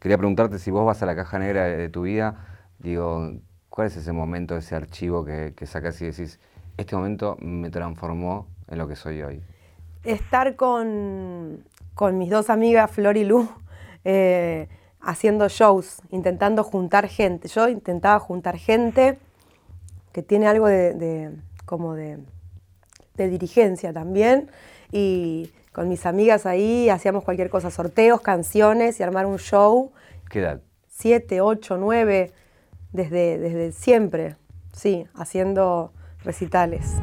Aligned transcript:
quería 0.00 0.18
preguntarte 0.18 0.58
si 0.58 0.72
vos 0.72 0.84
vas 0.84 1.02
a 1.02 1.06
la 1.06 1.14
caja 1.14 1.38
negra 1.38 1.64
de, 1.64 1.88
tu 1.88 2.02
vida, 2.02 2.44
digo, 2.80 3.34
¿cuál 3.68 3.86
es 3.86 3.96
ese 3.96 4.12
momento, 4.12 4.56
ese 4.56 4.74
archivo 4.74 5.24
que, 5.24 5.54
sacas 5.66 6.00
y 6.02 6.06
decís, 6.06 6.40
este 6.76 6.96
momento 6.96 7.36
me 7.40 7.70
transformó 7.70 8.48
en 8.68 8.78
lo 8.78 8.88
que 8.88 8.96
soy 8.96 9.22
hoy? 9.22 9.42
Estar 10.02 10.56
con, 10.56 11.64
con 11.94 12.18
mis 12.18 12.30
dos 12.30 12.50
amigas, 12.50 12.90
Flor 12.90 13.16
y 13.16 13.24
Lu, 13.24 13.48
eh, 14.04 14.68
haciendo 15.00 15.48
shows, 15.48 16.00
intentando 16.10 16.64
juntar 16.64 17.06
gente. 17.06 17.48
Yo 17.48 17.68
intentaba 17.68 18.18
juntar 18.18 18.56
gente 18.56 19.18
que 20.12 20.22
tiene 20.22 20.46
algo 20.46 20.66
de, 20.66 21.30
como 21.66 21.94
de, 21.94 22.18
dirigencia 23.16 23.92
también. 23.92 24.50
Y 24.92 25.50
con 25.72 25.88
mis 25.88 26.04
amigas 26.06 26.46
ahí 26.46 26.88
hacíamos 26.88 27.24
cualquier 27.24 27.48
cosa, 27.48 27.70
sorteos, 27.70 28.20
canciones 28.20 28.98
y 28.98 29.02
armar 29.02 29.26
un 29.26 29.38
show. 29.38 29.92
¿Qué 30.28 30.40
edad? 30.40 30.60
Siete, 30.88 31.40
ocho, 31.40 31.76
nueve, 31.76 32.32
desde, 32.92 33.38
desde 33.38 33.72
siempre, 33.72 34.36
sí, 34.72 35.06
haciendo 35.14 35.92
recitales. 36.24 36.96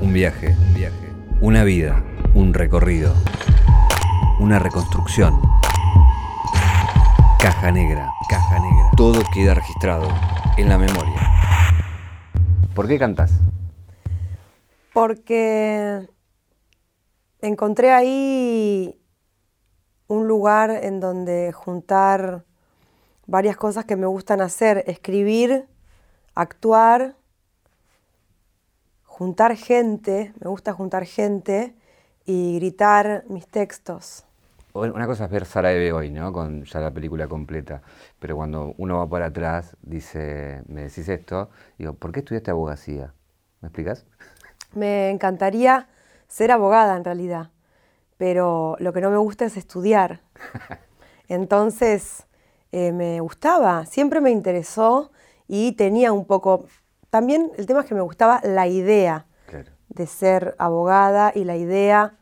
Un 0.00 0.12
viaje, 0.12 0.48
un 0.48 0.74
viaje. 0.74 1.08
Una 1.40 1.62
vida, 1.64 2.02
un 2.34 2.54
recorrido. 2.54 3.12
Una 4.40 4.58
reconstrucción. 4.58 5.40
Caja 7.38 7.70
negra, 7.70 8.10
caja 8.28 8.58
negra. 8.60 8.90
Todo 8.96 9.22
queda 9.32 9.54
registrado 9.54 10.08
en 10.56 10.68
la 10.68 10.78
memoria. 10.78 11.20
¿Por 12.74 12.88
qué 12.88 12.98
cantas? 12.98 13.32
Porque 14.92 16.08
encontré 17.40 17.92
ahí 17.92 19.00
un 20.08 20.26
lugar 20.26 20.70
en 20.70 21.00
donde 21.00 21.52
juntar 21.52 22.44
varias 23.26 23.56
cosas 23.56 23.84
que 23.84 23.96
me 23.96 24.06
gustan 24.06 24.40
hacer, 24.40 24.84
escribir, 24.86 25.68
actuar, 26.34 27.16
juntar 29.04 29.56
gente, 29.56 30.32
me 30.40 30.48
gusta 30.48 30.72
juntar 30.72 31.04
gente 31.04 31.74
y 32.24 32.56
gritar 32.56 33.24
mis 33.28 33.46
textos. 33.46 34.24
Una 34.72 35.06
cosa 35.06 35.24
es 35.24 35.30
ver 35.30 35.44
Sara 35.44 35.72
Eve 35.72 35.92
hoy, 35.92 36.10
¿no? 36.10 36.32
Con 36.32 36.64
ya 36.64 36.78
la 36.78 36.92
película 36.92 37.26
completa. 37.26 37.82
Pero 38.18 38.36
cuando 38.36 38.74
uno 38.78 38.98
va 38.98 39.08
para 39.08 39.26
atrás, 39.26 39.76
dice, 39.82 40.62
me 40.68 40.82
decís 40.82 41.08
esto, 41.08 41.50
digo, 41.78 41.94
¿por 41.94 42.12
qué 42.12 42.20
estudiaste 42.20 42.50
abogacía? 42.50 43.12
¿Me 43.60 43.68
explicas? 43.68 44.06
Me 44.74 45.10
encantaría 45.10 45.88
ser 46.28 46.52
abogada 46.52 46.96
en 46.96 47.04
realidad, 47.04 47.50
pero 48.16 48.76
lo 48.78 48.92
que 48.92 49.00
no 49.00 49.10
me 49.10 49.16
gusta 49.16 49.46
es 49.46 49.56
estudiar. 49.56 50.20
Entonces, 51.28 52.26
eh, 52.70 52.92
me 52.92 53.20
gustaba, 53.20 53.86
siempre 53.86 54.20
me 54.20 54.30
interesó 54.30 55.10
y 55.46 55.72
tenía 55.72 56.12
un 56.12 56.26
poco, 56.26 56.66
también 57.10 57.50
el 57.56 57.66
tema 57.66 57.80
es 57.80 57.86
que 57.86 57.94
me 57.94 58.02
gustaba 58.02 58.40
la 58.44 58.66
idea 58.66 59.26
de 59.88 60.06
ser 60.06 60.54
abogada 60.58 61.32
y 61.34 61.44
la 61.44 61.56
idea 61.56 62.18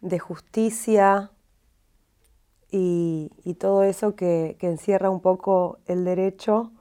de 0.00 0.18
justicia 0.18 1.30
y, 2.70 3.30
todo 3.58 3.82
eso 3.82 4.14
que, 4.14 4.56
encierra 4.60 5.10
un 5.10 5.20
poco 5.20 5.78
el 5.86 6.04
derecho. 6.04 6.72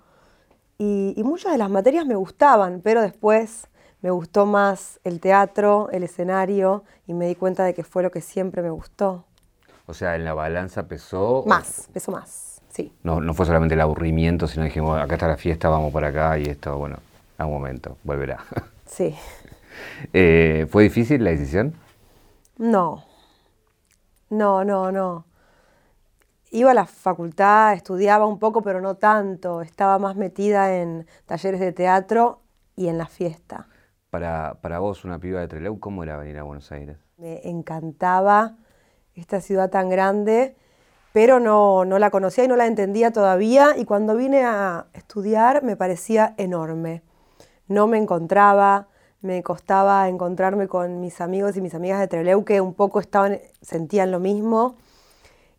Y, 0.78 1.14
y 1.18 1.24
muchas 1.24 1.52
de 1.52 1.58
las 1.58 1.70
materias 1.70 2.06
me 2.06 2.16
gustaban, 2.16 2.82
pero 2.82 3.02
después 3.02 3.68
me 4.02 4.12
gustó 4.12 4.46
más 4.46 5.00
el 5.04 5.20
teatro, 5.20 5.90
el 5.92 6.04
escenario, 6.04 6.84
y 7.08 7.14
me 7.14 7.28
di 7.28 7.36
cuenta 7.36 7.64
de 7.64 7.74
que 7.74 7.84
fue 7.84 8.04
lo 8.04 8.12
que 8.12 8.22
siempre 8.22 8.62
me 8.62 8.70
gustó. 8.70 9.26
O 9.86 9.94
sea, 9.94 10.16
en 10.16 10.26
la 10.26 10.34
balanza 10.34 10.88
pesó. 10.88 11.44
Más, 11.48 11.90
pesó 11.94 12.12
más, 12.12 12.62
sí. 12.70 12.94
No, 13.04 13.22
no 13.22 13.34
fue 13.34 13.46
solamente 13.46 13.76
el 13.76 13.82
aburrimiento, 13.82 14.48
sino 14.48 14.66
dijimos, 14.66 15.02
acá 15.02 15.16
está 15.16 15.28
la 15.28 15.38
fiesta, 15.38 15.70
vamos 15.70 15.92
por 15.92 16.04
acá, 16.04 16.38
y 16.38 16.44
esto, 16.44 16.78
bueno, 16.78 16.98
a 17.38 17.46
un 17.46 17.54
momento, 17.54 17.98
volverá. 18.04 18.40
Sí. 18.88 19.14
Eh, 20.14 20.66
¿Fue 20.72 20.84
difícil 20.84 21.22
la 21.22 21.32
decisión? 21.32 21.74
No. 22.58 23.04
No, 24.30 24.64
no, 24.64 24.94
no. 24.94 25.26
Iba 26.52 26.72
a 26.72 26.74
la 26.74 26.86
facultad, 26.86 27.74
estudiaba 27.74 28.26
un 28.26 28.40
poco, 28.40 28.62
pero 28.62 28.80
no 28.80 28.96
tanto. 28.96 29.62
Estaba 29.62 30.00
más 30.00 30.16
metida 30.16 30.78
en 30.78 31.06
talleres 31.26 31.60
de 31.60 31.74
teatro 31.74 32.40
y 32.78 32.88
en 32.88 32.98
la 32.98 33.08
fiesta. 33.08 33.68
Para, 34.20 34.80
vos, 34.80 35.06
una 35.06 35.20
piba 35.20 35.40
de 35.42 35.48
Trelew, 35.48 35.80
¿cómo 35.80 36.02
era 36.02 36.18
venir 36.18 36.40
a 36.40 36.44
Buenos 36.44 36.72
Aires? 36.72 36.98
Me 37.18 37.48
encantaba 37.48 38.56
esta 39.14 39.42
ciudad 39.42 39.70
tan 39.70 39.90
grande, 39.90 40.56
pero 41.14 41.40
no, 41.40 41.86
no 41.86 42.00
la 42.00 42.10
conocía 42.10 42.46
y 42.46 42.48
no 42.48 42.56
la 42.56 42.66
entendía 42.66 43.12
todavía. 43.12 43.78
Y 43.78 43.86
cuando 43.86 44.16
vine 44.16 44.44
a 44.44 44.88
estudiar 44.94 45.62
me 45.62 45.76
parecía 45.76 46.34
enorme. 46.38 47.04
No 47.68 47.86
me 47.86 48.00
encontraba, 48.00 48.88
me 49.22 49.44
costaba 49.44 50.10
encontrarme 50.10 50.68
con 50.68 51.00
mis 51.00 51.22
amigos 51.22 51.56
y 51.56 51.62
mis 51.62 51.76
amigas 51.76 52.00
de 52.00 52.08
Trelew 52.08 52.44
que 52.44 52.60
un 52.60 52.74
poco 52.74 53.00
estaban, 53.00 53.40
sentían 53.62 54.10
lo 54.10 54.20
mismo 54.20 54.78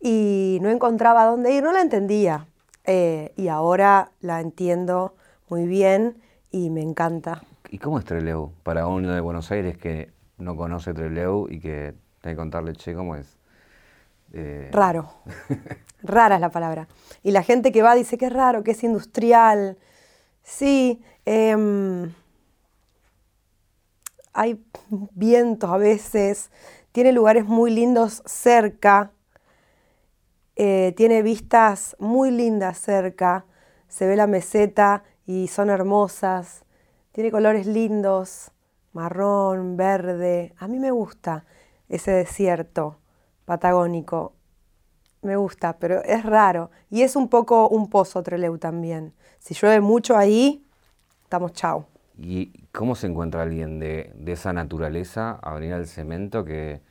y 0.01 0.59
no 0.61 0.69
encontraba 0.69 1.23
dónde 1.23 1.53
ir, 1.53 1.63
no 1.63 1.71
la 1.71 1.81
entendía. 1.81 2.47
Eh, 2.83 3.31
y 3.37 3.47
ahora 3.47 4.11
la 4.19 4.41
entiendo 4.41 5.15
muy 5.47 5.65
bien 5.65 6.21
y 6.51 6.69
me 6.71 6.81
encanta. 6.81 7.43
¿Y 7.71 7.77
cómo 7.77 7.99
es 7.99 8.05
Trelew? 8.05 8.51
Para 8.63 8.87
uno 8.87 9.13
de 9.13 9.21
Buenos 9.21 9.51
Aires 9.51 9.77
que 9.77 10.11
no 10.37 10.55
conoce 10.55 10.93
Trelew 10.93 11.47
y 11.49 11.59
que 11.59 11.93
tiene 12.21 12.33
que 12.33 12.35
contarle, 12.35 12.73
che, 12.73 12.95
¿cómo 12.95 13.15
es? 13.15 13.37
Eh, 14.33 14.69
raro. 14.71 15.11
Rara 16.03 16.35
es 16.35 16.41
la 16.41 16.49
palabra. 16.49 16.87
Y 17.21 17.31
la 17.31 17.43
gente 17.43 17.71
que 17.71 17.83
va 17.83 17.93
dice 17.93 18.17
que 18.17 18.25
es 18.25 18.33
raro, 18.33 18.63
que 18.63 18.71
es 18.71 18.83
industrial. 18.83 19.77
Sí, 20.41 20.99
em, 21.25 22.11
hay 24.33 24.63
vientos 25.13 25.69
a 25.69 25.77
veces, 25.77 26.49
tiene 26.91 27.11
lugares 27.11 27.45
muy 27.45 27.69
lindos 27.69 28.23
cerca, 28.25 29.11
eh, 30.55 30.93
tiene 30.97 31.21
vistas 31.21 31.95
muy 31.99 32.31
lindas 32.31 32.79
cerca, 32.79 33.45
se 33.87 34.07
ve 34.07 34.15
la 34.15 34.27
meseta 34.27 35.03
y 35.27 35.49
son 35.49 35.69
hermosas, 35.69 36.63
tiene 37.11 37.31
colores 37.31 37.65
lindos, 37.65 38.51
marrón, 38.93 39.77
verde, 39.77 40.53
a 40.57 40.67
mí 40.67 40.79
me 40.79 40.91
gusta 40.91 41.45
ese 41.87 42.11
desierto 42.11 42.97
patagónico, 43.45 44.33
me 45.21 45.35
gusta, 45.35 45.77
pero 45.77 46.03
es 46.03 46.23
raro 46.23 46.71
y 46.89 47.01
es 47.01 47.15
un 47.15 47.27
poco 47.29 47.67
un 47.67 47.89
pozo 47.89 48.23
Treleu 48.23 48.57
también. 48.57 49.13
Si 49.39 49.53
llueve 49.53 49.81
mucho 49.81 50.17
ahí, 50.17 50.65
estamos 51.23 51.53
chao. 51.53 51.87
¿Y 52.17 52.67
cómo 52.71 52.95
se 52.95 53.07
encuentra 53.07 53.41
alguien 53.41 53.79
de, 53.79 54.13
esa 54.27 54.53
naturaleza 54.53 55.39
a 55.41 55.53
venir 55.53 55.73
al 55.73 55.87
cemento 55.87 56.43
que 56.43 56.81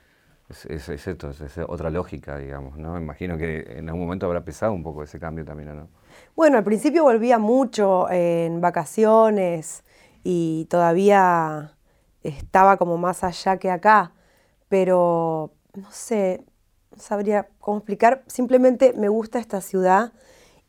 es, 0.49 0.89
esto, 0.89 1.31
es, 1.31 1.59
otra 1.67 1.91
lógica, 1.91 2.39
digamos, 2.39 2.79
¿no? 2.79 2.99
Imagino 2.99 3.37
que 3.37 3.79
en 3.79 3.89
algún 3.89 4.05
momento 4.05 4.25
habrá 4.27 4.43
pesado 4.43 4.73
un 4.73 4.83
poco 4.83 5.03
ese 5.03 5.21
cambio 5.21 5.45
también, 5.45 5.77
¿no? 5.77 5.89
Bueno, 6.35 6.57
al 6.57 6.65
principio 6.65 7.05
volvía 7.05 7.39
mucho 7.39 8.11
en 8.11 8.61
vacaciones 8.61 9.85
y 10.31 10.67
todavía 10.67 11.75
estaba 12.23 12.77
como 12.77 12.99
más 12.99 13.25
allá 13.25 13.57
que 13.57 13.71
acá, 13.71 14.13
pero 14.69 15.55
no 15.75 15.91
sé, 15.91 16.45
no 16.91 16.99
sabría 16.99 17.49
cómo 17.61 17.79
explicar, 17.79 18.25
simplemente 18.27 18.93
me 18.93 19.09
gusta 19.09 19.39
esta 19.39 19.63
ciudad 19.63 20.13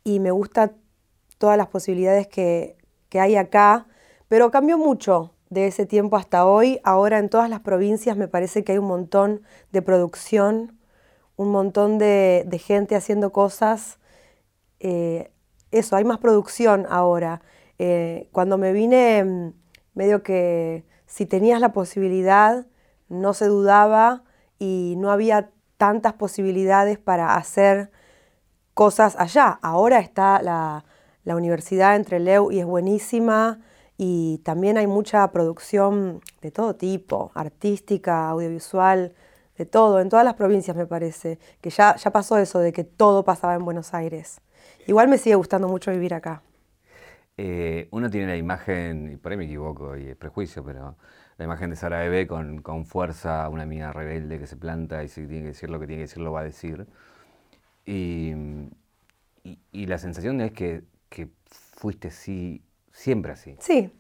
y 0.05 0.21
me 0.21 0.31
gusta 0.31 0.71
todas 1.37 1.57
las 1.57 1.67
posibilidades 1.67 2.27
que, 2.27 2.77
que 3.09 3.19
hay 3.19 3.35
acá 3.35 3.85
pero 4.29 4.51
cambió 4.51 4.77
mucho 4.77 5.33
de 5.49 5.67
ese 5.67 5.85
tiempo 5.85 6.15
hasta 6.15 6.45
hoy. 6.45 6.79
Ahora 6.83 7.17
en 7.17 7.29
todas 7.29 7.49
las 7.49 7.59
provincias 7.59 8.15
me 8.15 8.29
parece 8.29 8.63
que 8.63 8.71
hay 8.71 8.77
un 8.77 8.87
montón 8.87 9.41
de 9.71 9.81
producción, 9.81 10.79
un 11.35 11.49
montón 11.49 11.97
de, 11.97 12.61
gente 12.63 12.95
haciendo 12.95 13.31
cosas. 13.31 13.97
Eh, 14.79 15.31
eso, 15.71 15.95
hay 15.95 16.05
más 16.05 16.19
producción 16.19 16.85
ahora. 16.89 17.41
Eh, 17.79 18.29
cuando 18.31 18.57
me 18.57 18.73
vine, 18.73 19.23
mm, 19.23 19.53
medio 19.93 20.21
que 20.23 20.85
si 21.07 21.25
tenías 21.25 21.61
la 21.61 21.73
posibilidad, 21.73 22.67
no 23.07 23.33
se 23.33 23.45
dudaba 23.47 24.23
y 24.59 24.95
no 24.97 25.11
había 25.11 25.49
tantas 25.77 26.13
posibilidades 26.13 26.99
para 26.99 27.35
hacer 27.35 27.91
cosas 28.73 29.15
allá. 29.17 29.59
Ahora 29.61 29.99
está 29.99 30.41
la, 30.41 30.85
la 31.23 31.35
universidad 31.35 31.95
entre 31.95 32.19
Leu 32.19 32.51
y 32.51 32.59
es 32.59 32.65
buenísima 32.65 33.59
y 33.97 34.39
también 34.39 34.77
hay 34.77 34.87
mucha 34.87 35.29
producción 35.31 36.21
de 36.41 36.51
todo 36.51 36.75
tipo, 36.75 37.31
artística, 37.35 38.29
audiovisual, 38.29 39.13
de 39.57 39.65
todo, 39.65 39.99
en 39.99 40.09
todas 40.09 40.23
las 40.23 40.35
provincias 40.35 40.75
me 40.77 40.85
parece, 40.85 41.37
que 41.59 41.69
ya, 41.69 41.95
ya 41.97 42.11
pasó 42.11 42.37
eso 42.37 42.59
de 42.59 42.71
que 42.71 42.85
todo 42.85 43.25
pasaba 43.25 43.55
en 43.55 43.65
Buenos 43.65 43.93
Aires. 43.93 44.41
Igual 44.87 45.09
me 45.09 45.17
sigue 45.17 45.35
gustando 45.35 45.67
mucho 45.67 45.91
vivir 45.91 46.13
acá. 46.13 46.41
Eh, 47.41 47.88
uno 47.91 48.09
tiene 48.09 48.27
la 48.27 48.36
imagen, 48.38 49.12
y 49.13 49.18
por 49.18 49.31
ahí 49.31 49.38
me 49.38 49.45
equivoco 49.45 49.95
y 49.97 50.07
es 50.09 50.15
prejuicio, 50.18 50.63
pero 50.65 50.97
la 51.38 51.45
imagen 51.45 51.69
de 51.69 51.77
Sara 51.77 52.00
Bebé 52.00 52.27
con, 52.27 52.62
con 52.62 52.86
fuerza, 52.86 53.47
una 53.50 53.63
amiga 53.63 53.94
rebelde 53.94 54.39
que 54.39 54.47
se 54.47 54.57
planta 54.57 55.03
y 55.03 55.07
si 55.07 55.25
tiene 55.27 55.44
que 55.44 55.47
decir 55.50 55.69
lo 55.69 55.80
que 55.80 55.88
tiene 55.88 56.00
que 56.01 56.07
decir 56.07 56.21
lo 56.24 56.31
va 56.33 56.41
a 56.41 56.44
decir. 56.44 56.86
Y, 59.44 59.56
y 59.71 59.86
la 59.88 59.97
sensación 59.97 60.41
es 60.41 60.51
que, 60.51 60.83
que 61.09 61.30
fuiste 61.45 62.12
sí, 62.12 62.62
siempre 62.91 63.31
así. 63.31 63.56
Sí, 63.59 63.91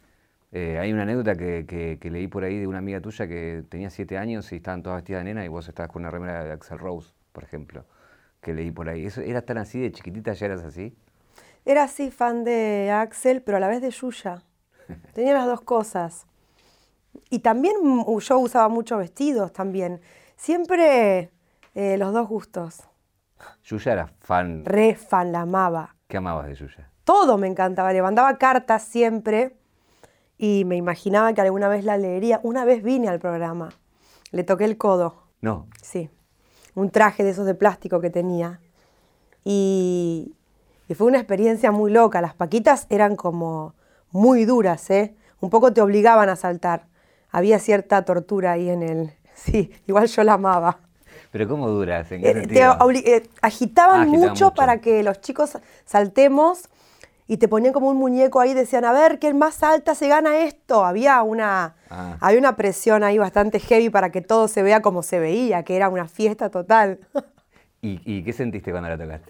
Eh, 0.51 0.79
hay 0.79 0.93
una 0.93 1.03
anécdota 1.03 1.35
que, 1.35 1.65
que- 1.67 1.99
que 2.01 2.11
leí 2.11 2.27
por 2.27 2.43
ahí 2.43 2.59
de 2.59 2.67
una 2.67 2.79
amiga 2.79 3.01
tuya 3.01 3.27
que 3.27 3.63
tenía 3.69 3.89
siete 3.91 4.17
años 4.17 4.51
y 4.53 4.57
estaban 4.57 4.83
todas 4.83 4.97
vestidas 4.99 5.21
de 5.21 5.25
nena 5.25 5.45
y 5.45 5.49
vos 5.49 5.67
estabas 5.69 5.91
con 5.91 6.01
una 6.03 6.11
remera 6.11 6.43
de 6.43 6.51
Axel 6.53 6.79
Rose, 6.79 7.13
por 7.33 7.43
ejemplo, 7.43 7.85
que 8.41 8.53
leí 8.55 8.71
por 8.71 8.89
ahí. 8.89 9.05
¿Eso 9.05 9.21
era 9.21 9.43
tan 9.43 9.57
así 9.59 9.79
de 9.81 9.91
chiquitita, 9.91 10.33
ya 10.33 10.47
eras 10.47 10.63
así? 10.63 10.95
Era 11.69 11.83
así 11.83 12.09
fan 12.09 12.43
de 12.43 12.89
Axel, 12.89 13.43
pero 13.43 13.57
a 13.57 13.59
la 13.59 13.67
vez 13.67 13.79
de 13.79 13.91
Yuya. 13.91 14.41
Tenía 15.13 15.35
las 15.35 15.45
dos 15.45 15.61
cosas. 15.61 16.25
Y 17.29 17.39
también 17.39 17.75
yo 18.07 18.39
usaba 18.39 18.69
muchos 18.69 18.97
vestidos 18.97 19.53
también. 19.53 20.01
Siempre 20.35 21.29
eh, 21.75 21.97
los 21.99 22.11
dos 22.11 22.27
gustos. 22.27 22.89
Yuya 23.63 23.93
era 23.93 24.13
fan. 24.19 24.65
Re 24.65 24.95
fan, 24.95 25.31
la 25.31 25.41
amaba. 25.41 25.95
¿Qué 26.07 26.17
amabas 26.17 26.47
de 26.47 26.55
Yuya? 26.55 26.89
Todo 27.03 27.37
me 27.37 27.45
encantaba. 27.45 27.93
Le 27.93 28.01
mandaba 28.01 28.39
cartas 28.39 28.81
siempre 28.81 29.55
y 30.39 30.65
me 30.65 30.75
imaginaba 30.75 31.31
que 31.33 31.41
alguna 31.41 31.67
vez 31.67 31.85
la 31.85 31.99
leería. 31.99 32.39
Una 32.41 32.65
vez 32.65 32.81
vine 32.81 33.09
al 33.09 33.19
programa. 33.19 33.69
Le 34.31 34.43
toqué 34.43 34.65
el 34.65 34.79
codo. 34.79 35.21
No, 35.41 35.67
Sí, 35.83 36.09
un 36.73 36.89
traje 36.89 37.23
de 37.23 37.29
esos 37.29 37.45
de 37.45 37.53
plástico 37.53 38.01
que 38.01 38.09
tenía. 38.09 38.59
Y, 39.43 40.33
y 40.89 40.95
fue 40.95 41.07
una 41.07 41.19
experiencia 41.19 41.71
muy 41.71 41.91
loca. 41.91 42.19
Las 42.19 42.33
paquitas 42.33 42.85
eran 42.89 43.15
como 43.15 43.75
muy 44.11 44.43
duras, 44.43 44.89
¿eh? 44.89 45.15
Un 45.39 45.49
poco 45.49 45.71
te 45.71 45.79
obligaban 45.81 46.27
a 46.27 46.35
saltar. 46.35 46.87
Había 47.31 47.59
cierta 47.59 48.03
tortura 48.03 48.51
ahí 48.53 48.69
en 48.69 48.83
el... 48.83 49.13
Sí, 49.35 49.71
igual 49.87 50.07
yo 50.07 50.23
la 50.25 50.33
amaba. 50.33 50.79
pero 51.31 51.47
¿cómo 51.47 51.69
duras? 51.69 52.11
¿En 52.11 52.21
qué 52.21 52.31
Eh, 52.31 52.47
te 52.47 52.61
eh, 53.15 53.29
agitaban 53.41 54.01
Ah, 54.01 54.05
mucho, 54.05 54.29
mucho. 54.29 54.53
para 54.53 54.81
que 54.81 55.01
los 55.03 55.21
chicos 55.21 55.57
saltemos 55.85 56.67
y 57.27 57.37
te 57.37 57.47
ponían 57.47 57.71
como 57.71 57.87
un 57.89 57.97
muñeco 57.97 58.39
ahí, 58.41 58.53
decían, 58.55 58.83
a 58.83 58.91
ver, 58.91 59.19
¿quién 59.19 59.37
más 59.37 59.53
salta 59.55 59.93
se 59.95 60.07
gana 60.09 60.39
esto? 60.39 60.83
Había 60.83 61.21
una, 61.21 61.75
Ah. 61.91 62.17
había 62.19 62.39
una 62.39 62.55
presión 62.57 63.03
ahí 63.03 63.17
bastante 63.19 63.59
heavy 63.59 63.89
para 63.89 64.11
que 64.11 64.21
todo 64.21 64.47
se 64.47 64.61
vea 64.63 64.81
como 64.81 65.03
se 65.03 65.19
veía, 65.19 65.63
que 65.63 65.75
era 65.77 65.87
una 65.87 66.07
fiesta 66.07 66.49
total. 66.49 66.99
¿Y, 67.81 68.01
y 68.03 68.23
qué 68.23 68.33
sentiste 68.33 68.71
cuando 68.71 68.89
la 68.89 68.97
tocaste? 68.97 69.29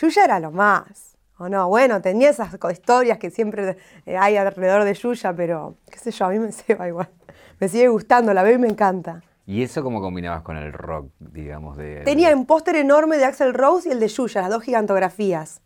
Yuya 0.00 0.24
era 0.24 0.40
lo 0.40 0.50
más, 0.50 1.16
¿o 1.38 1.48
no? 1.48 1.68
Bueno, 1.68 2.00
tenía 2.00 2.30
esas 2.30 2.56
historias 2.72 3.18
que 3.18 3.30
siempre 3.30 3.76
eh, 4.06 4.16
hay 4.16 4.36
alrededor 4.36 4.84
de 4.84 4.94
Yuya, 4.94 5.34
pero 5.34 5.76
qué 5.90 5.98
sé 5.98 6.10
yo, 6.10 6.24
a 6.26 6.30
mí 6.30 6.38
me 6.38 6.52
ceba 6.52 6.88
igual. 6.88 7.10
Me 7.58 7.68
sigue 7.68 7.88
gustando, 7.88 8.32
la 8.32 8.42
veo 8.42 8.54
y 8.54 8.58
me 8.58 8.68
encanta. 8.68 9.22
¿Y 9.46 9.62
eso 9.62 9.82
cómo 9.82 10.00
combinabas 10.00 10.42
con 10.42 10.56
el 10.56 10.72
rock, 10.72 11.10
digamos? 11.18 11.76
De, 11.76 12.02
Tenía 12.04 12.34
un 12.34 12.46
póster 12.46 12.76
enorme 12.76 13.18
de 13.18 13.24
Axel 13.24 13.52
Rose 13.52 13.88
y 13.88 13.92
el 13.92 14.00
de 14.00 14.08
Yuya, 14.08 14.42
las 14.42 14.50
dos 14.50 14.62
gigantografías. 14.62 15.60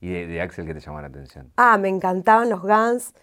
¿Y 0.00 0.08
de, 0.08 0.26
de 0.26 0.40
Axel 0.40 0.66
que 0.66 0.74
te 0.74 0.80
llamó 0.80 1.00
la 1.00 1.08
atención? 1.08 1.52
Ah, 1.56 1.76
me 1.78 1.88
encantaban 1.88 2.48
los 2.48 2.62
Guns, 2.62 3.14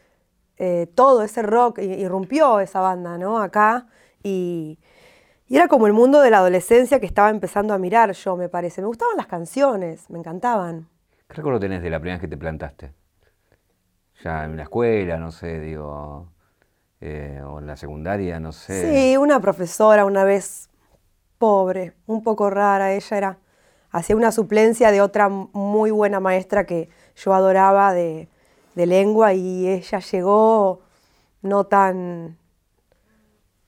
eh, 0.57 0.87
todo 0.95 1.23
ese 1.23 1.41
rock, 1.41 1.79
irrumpió 1.79 2.59
esa 2.59 2.79
banda, 2.79 3.17
¿no? 3.17 3.39
Acá, 3.39 3.87
y, 4.23 4.79
y 5.47 5.57
era 5.57 5.67
como 5.67 5.87
el 5.87 5.93
mundo 5.93 6.21
de 6.21 6.31
la 6.31 6.39
adolescencia 6.39 6.99
que 6.99 7.05
estaba 7.05 7.29
empezando 7.29 7.73
a 7.73 7.77
mirar 7.77 8.11
yo, 8.13 8.35
me 8.35 8.49
parece. 8.49 8.81
Me 8.81 8.87
gustaban 8.87 9.17
las 9.17 9.27
canciones, 9.27 10.09
me 10.09 10.19
encantaban. 10.19 10.87
¿Qué 11.27 11.35
recuerdo 11.35 11.59
tenés 11.59 11.81
de 11.81 11.89
la 11.89 11.99
primera 11.99 12.15
vez 12.15 12.21
que 12.21 12.27
te 12.27 12.37
plantaste? 12.37 12.91
Ya 14.23 14.45
en 14.45 14.57
la 14.57 14.63
escuela, 14.63 15.17
no 15.17 15.31
sé, 15.31 15.59
digo, 15.59 16.29
eh, 17.01 17.41
o 17.45 17.59
en 17.59 17.67
la 17.67 17.77
secundaria, 17.77 18.39
no 18.39 18.51
sé. 18.51 19.09
Sí, 19.11 19.17
una 19.17 19.39
profesora 19.39 20.05
una 20.05 20.23
vez 20.23 20.69
pobre, 21.37 21.93
un 22.07 22.23
poco 22.23 22.49
rara, 22.49 22.93
ella 22.93 23.17
era, 23.17 23.37
hacía 23.91 24.15
una 24.15 24.31
suplencia 24.31 24.91
de 24.91 25.01
otra 25.01 25.29
muy 25.29 25.91
buena 25.91 26.19
maestra 26.19 26.65
que 26.65 26.89
yo 27.15 27.33
adoraba 27.33 27.93
de, 27.93 28.29
de 28.73 28.85
lengua 28.85 29.33
y 29.33 29.67
ella 29.67 29.99
llegó 29.99 30.81
no 31.41 31.65
tan, 31.65 32.37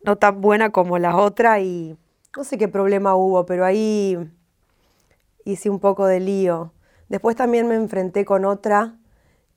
no 0.08 0.16
tan 0.16 0.40
buena 0.40 0.72
como 0.72 0.98
la 1.00 1.18
otra 1.18 1.60
y 1.60 1.98
no 2.36 2.44
sé 2.46 2.58
qué 2.58 2.70
problema 2.70 3.16
hubo, 3.16 3.46
pero 3.46 3.66
ahí 3.66 4.18
hice 5.44 5.70
un 5.70 5.80
poco 5.80 6.06
de 6.06 6.22
lío. 6.22 6.72
Después 7.10 7.36
también 7.36 7.68
me 7.68 7.76
enfrenté 7.76 8.24
con 8.24 8.46
otra 8.46 8.96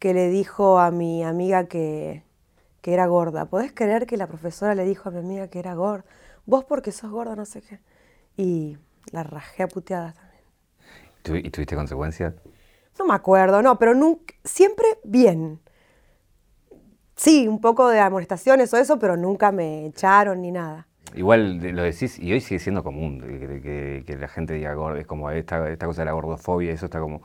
que 0.01 0.13
le 0.13 0.29
dijo 0.29 0.81
a 0.81 0.91
mi 0.91 1.23
amiga 1.23 1.67
que, 1.67 2.25
que 2.81 2.93
era 2.93 3.07
gorda. 3.07 3.45
¿Podés 3.47 3.73
creer 3.73 4.07
que 4.07 4.17
la 4.17 4.27
profesora 4.27 4.75
le 4.75 4.85
dijo 4.85 5.09
a 5.09 5.13
mi 5.13 5.19
amiga 5.21 5.47
que 5.49 5.61
era 5.61 5.75
gorda? 5.75 6.05
Vos 6.47 6.65
porque 6.65 6.91
sos 6.91 7.11
gorda, 7.13 7.37
no 7.37 7.45
sé 7.45 7.63
qué. 7.63 7.79
Y 8.37 8.77
la 9.13 9.23
rajé 9.23 9.63
a 9.63 9.69
puteadas 9.69 10.15
también. 10.17 10.43
¿Tu- 11.23 11.37
¿Y 11.37 11.51
tuviste 11.51 11.77
consecuencias? 11.77 12.35
No 12.99 13.05
me 13.05 13.15
acuerdo, 13.15 13.63
no, 13.63 13.79
pero 13.79 13.95
nunca, 13.95 14.35
siempre 14.45 14.87
bien. 15.05 15.61
Sí, 17.21 17.47
un 17.47 17.61
poco 17.61 17.87
de 17.91 18.01
amonestaciones 18.01 18.73
o 18.73 18.79
eso, 18.79 18.99
pero 18.99 19.15
nunca 19.15 19.53
me 19.53 19.85
echaron 19.85 20.41
ni 20.41 20.51
nada. 20.51 20.87
Igual 21.15 21.59
lo 21.77 21.83
decís, 21.83 22.19
y 22.19 22.33
hoy 22.33 22.41
sigue 22.41 22.59
siendo 22.59 22.83
común 22.83 23.21
que, 23.21 23.61
que- 23.61 24.05
que 24.07 24.17
la 24.17 24.27
gente 24.27 24.55
diga 24.55 24.75
es 24.97 25.07
como 25.07 25.31
esta, 25.31 25.69
esta 25.69 25.85
cosa 25.85 26.01
de 26.01 26.07
la 26.07 26.13
gordofobia, 26.13 26.73
eso 26.73 26.87
está 26.87 26.99
como 26.99 27.21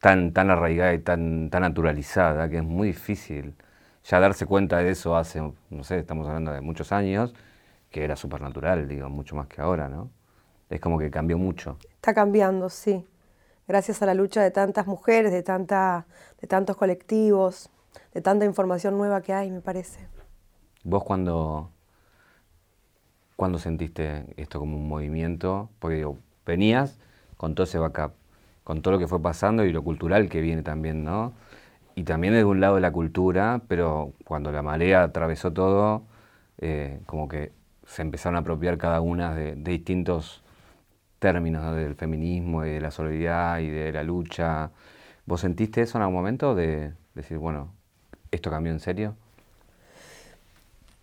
tan, 0.00 0.34
tan 0.34 0.50
arraigada 0.50 0.92
y 0.92 0.98
tan, 0.98 1.48
tan 1.48 1.62
naturalizada 1.62 2.50
que 2.50 2.58
es 2.58 2.62
muy 2.62 2.88
difícil 2.88 3.54
ya 4.04 4.20
darse 4.20 4.44
cuenta 4.44 4.76
de 4.80 4.90
eso 4.90 5.16
hace, 5.16 5.40
no 5.70 5.82
sé, 5.82 5.98
estamos 6.00 6.28
hablando 6.28 6.52
de 6.52 6.60
muchos 6.60 6.92
años, 6.92 7.32
que 7.90 8.04
era 8.04 8.16
súper 8.16 8.42
natural, 8.42 8.86
digo, 8.86 9.08
mucho 9.08 9.34
más 9.34 9.46
que 9.46 9.62
ahora, 9.62 9.88
¿no? 9.88 10.10
Es 10.68 10.78
como 10.78 10.98
que 10.98 11.10
cambió 11.10 11.38
mucho. 11.38 11.78
Está 11.94 12.12
cambiando, 12.12 12.68
sí. 12.68 13.06
Gracias 13.66 14.02
a 14.02 14.06
la 14.06 14.12
lucha 14.12 14.42
de 14.42 14.50
tantas 14.50 14.86
mujeres, 14.86 15.32
de, 15.32 15.42
tanta, 15.42 16.04
de 16.38 16.46
tantos 16.48 16.76
colectivos, 16.76 17.70
de 18.14 18.20
tanta 18.20 18.44
información 18.44 18.96
nueva 18.96 19.22
que 19.22 19.32
hay, 19.32 19.50
me 19.50 19.60
parece. 19.60 20.06
¿Vos 20.84 21.04
cuando, 21.04 21.70
cuando 23.36 23.58
sentiste 23.58 24.24
esto 24.36 24.58
como 24.58 24.76
un 24.76 24.88
movimiento? 24.88 25.70
Porque 25.78 26.06
venías 26.44 26.98
con 27.36 27.54
todo 27.54 27.64
ese 27.64 27.78
backup, 27.78 28.12
con 28.64 28.82
todo 28.82 28.94
lo 28.94 28.98
que 28.98 29.06
fue 29.06 29.20
pasando 29.20 29.64
y 29.64 29.72
lo 29.72 29.82
cultural 29.82 30.28
que 30.28 30.40
viene 30.40 30.62
también, 30.62 31.04
¿no? 31.04 31.32
Y 31.94 32.04
también 32.04 32.32
desde 32.32 32.46
un 32.46 32.60
lado 32.60 32.76
de 32.76 32.80
la 32.80 32.90
cultura, 32.90 33.62
pero 33.68 34.12
cuando 34.24 34.50
la 34.50 34.62
marea 34.62 35.02
atravesó 35.02 35.52
todo, 35.52 36.04
eh, 36.58 37.00
como 37.06 37.28
que 37.28 37.52
se 37.86 38.02
empezaron 38.02 38.36
a 38.36 38.40
apropiar 38.40 38.78
cada 38.78 39.00
una 39.00 39.34
de, 39.34 39.54
de 39.56 39.72
distintos 39.72 40.42
términos, 41.18 41.62
¿no? 41.62 41.74
del 41.74 41.94
feminismo 41.94 42.64
y 42.64 42.70
de 42.70 42.80
la 42.80 42.90
solidaridad 42.90 43.60
y 43.60 43.68
de 43.68 43.92
la 43.92 44.02
lucha. 44.02 44.70
¿Vos 45.24 45.40
sentiste 45.40 45.82
eso 45.82 45.98
en 45.98 46.02
algún 46.02 46.16
momento 46.16 46.54
de 46.54 46.94
decir, 47.14 47.38
bueno, 47.38 47.72
esto 48.32 48.50
cambió 48.50 48.72
en 48.72 48.80
serio? 48.80 49.14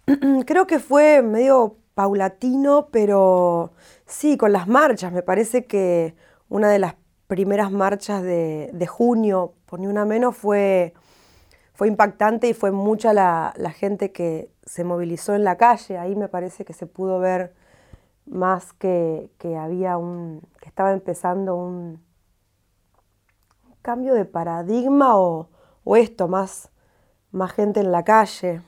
Creo 0.46 0.68
que 0.68 0.80
fue 0.80 1.22
medio 1.22 1.78
paulatino, 1.94 2.88
pero 2.92 3.72
sí, 4.06 4.36
con 4.36 4.52
las 4.52 4.68
marchas. 4.68 5.14
Me 5.14 5.22
parece 5.22 5.66
que 5.66 6.16
una 6.50 6.70
de 6.70 6.80
las 6.80 6.96
primeras 7.28 7.72
marchas 7.72 8.24
de, 8.24 8.88
junio, 8.88 9.54
por 9.68 9.80
ni 9.80 9.88
una 9.88 10.06
menos, 10.06 10.36
fue, 10.36 10.94
fue 11.74 11.88
impactante 11.88 12.50
y 12.50 12.54
fue 12.54 12.72
mucha 12.72 13.14
la, 13.14 13.54
gente 13.76 14.12
que 14.12 14.50
se 14.66 14.84
movilizó 14.84 15.36
en 15.36 15.44
la 15.44 15.58
calle. 15.58 16.00
Ahí 16.00 16.16
me 16.16 16.28
parece 16.28 16.66
que 16.66 16.74
se 16.74 16.88
pudo 16.88 17.20
ver 17.20 17.54
más 18.26 18.74
que, 18.74 19.30
había 19.60 19.98
un, 19.98 20.42
que 20.60 20.70
estaba 20.70 20.92
empezando 20.92 21.56
un, 21.56 22.02
cambio 23.82 24.14
de 24.14 24.26
paradigma 24.26 25.18
o 25.18 25.48
esto, 25.96 26.28
más, 26.28 26.70
más 27.32 27.52
gente 27.54 27.80
en 27.82 27.92
la 27.92 28.04
calle. 28.04 28.62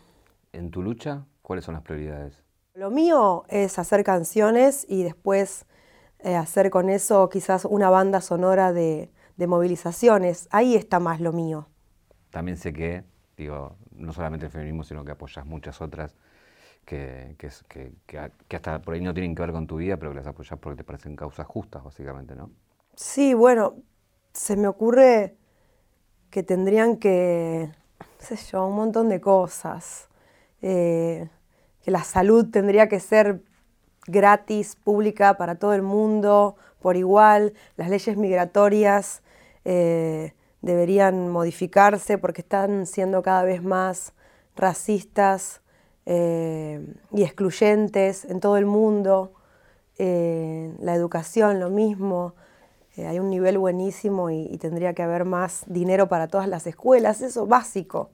En 0.54 0.72
tu 0.72 0.82
lucha, 0.82 1.26
¿cuáles 1.42 1.66
son 1.66 1.74
las 1.74 1.84
prioridades? 1.84 2.42
Lo 2.74 2.90
mío 2.92 3.44
es 3.50 3.80
hacer 3.80 4.04
canciones 4.04 4.86
y 4.90 5.04
después 5.04 5.66
eh, 6.20 6.36
hacer 6.36 6.70
con 6.70 6.90
eso 6.90 7.30
quizás 7.30 7.66
una 7.66 7.90
banda 7.90 8.22
sonora 8.22 8.74
de, 8.74 9.12
de 9.38 9.48
movilizaciones. 9.48 10.48
Ahí 10.52 10.76
está 10.76 11.00
más 11.00 11.22
lo 11.22 11.34
mío. 11.34 11.68
También 12.30 12.58
sé 12.58 12.74
que, 12.74 13.04
digo, 13.38 13.78
no 13.92 14.14
solamente 14.14 14.46
el 14.46 14.52
feminismo, 14.52 14.84
sino 14.84 15.04
que 15.06 15.12
apoyas 15.12 15.46
muchas 15.46 15.82
otras 15.82 16.16
que, 16.86 17.36
que, 17.40 17.50
que- 17.70 17.94
que 18.48 18.56
hasta 18.58 18.82
por 18.82 18.94
ahí 18.96 19.02
no 19.02 19.14
tienen 19.14 19.36
que 19.36 19.42
ver 19.44 19.52
con 19.54 19.68
tu 19.68 19.78
vida, 19.78 19.98
pero 19.98 20.12
que 20.12 20.18
las 20.18 20.28
apoyas 20.28 20.60
porque 20.60 20.78
te 20.78 20.84
parecen 20.86 21.16
causas 21.16 21.48
justas, 21.48 21.84
básicamente, 21.84 22.36
¿no? 22.36 22.52
Sí, 22.96 23.34
bueno, 23.34 23.84
se 24.34 24.56
me 24.58 24.68
ocurre 24.68 25.38
que 26.32 26.44
tendrían 26.44 26.98
que, 26.98 27.72
no 28.22 28.28
sé 28.28 28.52
yo, 28.52 28.68
un 28.68 28.76
montón 28.76 29.10
de 29.10 29.20
cosas. 29.20 30.08
Eh, 30.62 31.28
que 31.84 31.90
la 31.90 32.04
salud 32.04 32.52
tendría 32.52 32.88
que 32.88 33.00
ser 33.00 33.42
gratis, 34.06 34.76
pública 34.76 35.38
para 35.38 35.56
todo 35.56 35.74
el 35.74 35.82
mundo, 35.82 36.56
por 36.80 36.98
igual. 36.98 37.54
Las 37.78 37.90
leyes 37.90 38.18
migratorias 38.18 39.24
eh, 39.66 40.34
deberían 40.62 41.30
modificarse 41.30 42.20
porque 42.20 42.42
están 42.42 42.86
siendo 42.86 43.24
cada 43.24 43.44
vez 43.44 43.64
más 43.64 44.14
racistas 44.56 45.62
eh, 46.06 46.94
y 47.12 47.24
excluyentes 47.24 48.26
en 48.26 48.40
todo 48.40 48.58
el 48.58 48.68
mundo. 48.68 49.34
La 49.98 50.96
educación, 50.96 51.60
lo 51.60 51.70
mismo. 51.70 52.34
Eh, 52.98 53.08
hay 53.08 53.20
un 53.20 53.30
nivel 53.30 53.58
buenísimo 53.58 54.30
y, 54.30 54.58
tendría 54.58 54.94
que 54.94 55.04
haber 55.04 55.26
más 55.26 55.64
dinero 55.68 56.08
para 56.08 56.28
todas 56.28 56.48
las 56.48 56.68
escuelas, 56.68 57.22
eso 57.22 57.48
básico. 57.48 58.12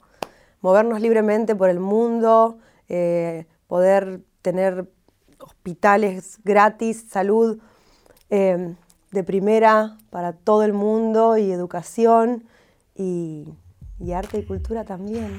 Movernos 0.60 1.00
libremente 1.00 1.56
por 1.56 1.68
el 1.68 1.80
mundo, 1.80 2.58
eh, 2.88 3.46
poder 3.66 4.20
tener 4.42 4.88
hospitales 5.40 6.38
gratis, 6.44 7.06
salud 7.08 7.58
eh, 8.30 8.74
de 9.10 9.24
primera 9.24 9.98
para 10.10 10.32
todo 10.32 10.62
el 10.62 10.72
mundo 10.72 11.38
y 11.38 11.50
educación 11.50 12.44
y, 12.94 13.48
y 13.98 14.12
arte 14.12 14.38
y 14.38 14.44
cultura 14.44 14.84
también. 14.84 15.38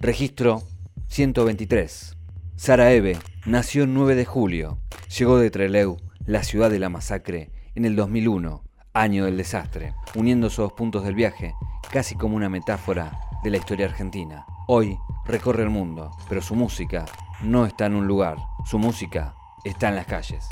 Registro 0.00 0.62
123. 1.08 2.16
Sara 2.56 2.92
Eve 2.92 3.18
nació 3.46 3.84
el 3.84 3.94
9 3.94 4.14
de 4.14 4.24
julio. 4.24 4.78
Llegó 5.18 5.38
de 5.38 5.50
Trelew, 5.50 5.96
la 6.26 6.42
ciudad 6.42 6.70
de 6.70 6.78
la 6.78 6.88
masacre, 6.88 7.50
en 7.74 7.84
el 7.84 7.96
2001, 7.96 8.62
año 8.92 9.24
del 9.24 9.36
desastre, 9.36 9.94
uniendo 10.14 10.46
esos 10.46 10.72
puntos 10.74 11.02
del 11.04 11.16
viaje, 11.16 11.54
casi 11.90 12.14
como 12.14 12.36
una 12.36 12.48
metáfora 12.48 13.18
de 13.42 13.50
la 13.50 13.56
historia 13.56 13.86
argentina. 13.86 14.46
Hoy 14.68 14.96
recorre 15.24 15.64
el 15.64 15.70
mundo, 15.70 16.12
pero 16.28 16.40
su 16.40 16.54
música 16.54 17.04
no 17.42 17.66
está 17.66 17.86
en 17.86 17.96
un 17.96 18.06
lugar, 18.06 18.36
su 18.64 18.78
música 18.78 19.34
está 19.64 19.88
en 19.88 19.96
las 19.96 20.06
calles. 20.06 20.48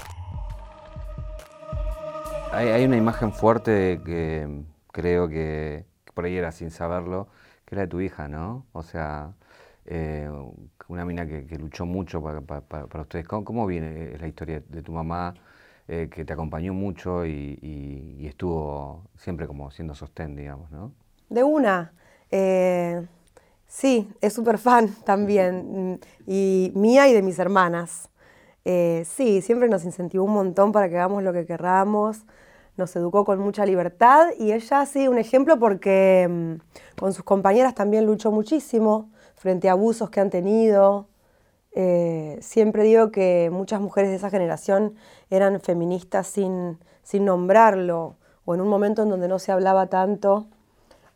Hay, 2.50 2.84
una 2.84 2.96
imagen 2.96 3.32
fuerte 3.32 4.00
que 4.04 4.64
creo 4.88 5.28
que, 5.28 5.86
por 6.12 6.24
ahí 6.24 6.36
era 6.36 6.50
sin 6.50 6.70
saberlo, 6.70 7.28
que 7.64 7.74
es 7.74 7.76
la 7.76 7.82
de 7.82 7.88
tu 7.88 8.00
hija, 8.00 8.28
¿no? 8.28 8.66
O 8.72 8.82
sea, 8.82 9.32
eh, 9.86 10.28
una 10.88 11.04
mina 11.04 11.24
que, 11.26 11.56
luchó 11.56 11.86
mucho 11.86 12.20
para, 12.22 13.00
ustedes. 13.00 13.26
¿Cómo, 13.26 13.66
viene 13.66 14.18
la 14.18 14.26
historia 14.26 14.62
de 14.68 14.82
tu 14.82 14.92
mamá, 14.92 15.34
eh, 15.88 16.08
que 16.10 16.24
te 16.24 16.32
acompañó 16.32 16.74
mucho 16.74 17.26
y, 17.26 18.26
estuvo 18.26 19.02
siempre 19.16 19.46
como 19.46 19.70
siendo 19.70 19.94
sostén, 19.94 20.36
digamos, 20.36 20.70
¿no? 20.70 20.92
De 21.28 21.42
una. 21.42 21.92
Eh, 22.30 23.06
sí, 23.66 24.10
es 24.20 24.32
súper 24.32 24.58
fan 24.58 24.94
también, 25.04 26.00
y 26.26 26.72
mía 26.74 27.08
y 27.08 27.12
de 27.12 27.22
mis 27.22 27.38
hermanas. 27.38 28.10
sí, 28.64 29.42
siempre 29.42 29.68
nos 29.68 29.84
incentivó 29.84 30.24
un 30.24 30.32
montón 30.32 30.72
para 30.72 30.88
que 30.88 30.96
hagamos 30.96 31.22
lo 31.22 31.32
que 31.32 31.46
querramos 31.46 32.24
nos 32.76 32.94
educó 32.96 33.24
con 33.24 33.38
mucha 33.38 33.66
libertad 33.66 34.28
y 34.38 34.52
ella 34.52 34.86
sí, 34.86 35.08
un 35.08 35.18
ejemplo 35.18 35.58
porque 35.58 36.26
mm, 36.28 36.98
con 36.98 37.12
sus 37.12 37.24
compañeras 37.24 37.74
también 37.74 38.06
luchó 38.06 38.30
muchísimo 38.30 39.10
frente 39.34 39.68
a 39.68 39.72
abusos 39.72 40.10
que 40.10 40.20
han 40.20 40.30
tenido. 40.30 41.08
Eh, 41.74 42.38
siempre 42.40 42.84
digo 42.84 43.10
que 43.10 43.50
muchas 43.52 43.80
mujeres 43.80 44.10
de 44.10 44.16
esa 44.16 44.30
generación 44.30 44.94
eran 45.30 45.60
feministas 45.60 46.26
sin, 46.26 46.78
sin 47.02 47.24
nombrarlo, 47.24 48.16
o 48.44 48.54
en 48.54 48.60
un 48.60 48.68
momento 48.68 49.02
en 49.02 49.08
donde 49.08 49.28
no 49.28 49.38
se 49.38 49.52
hablaba 49.52 49.86
tanto, 49.86 50.46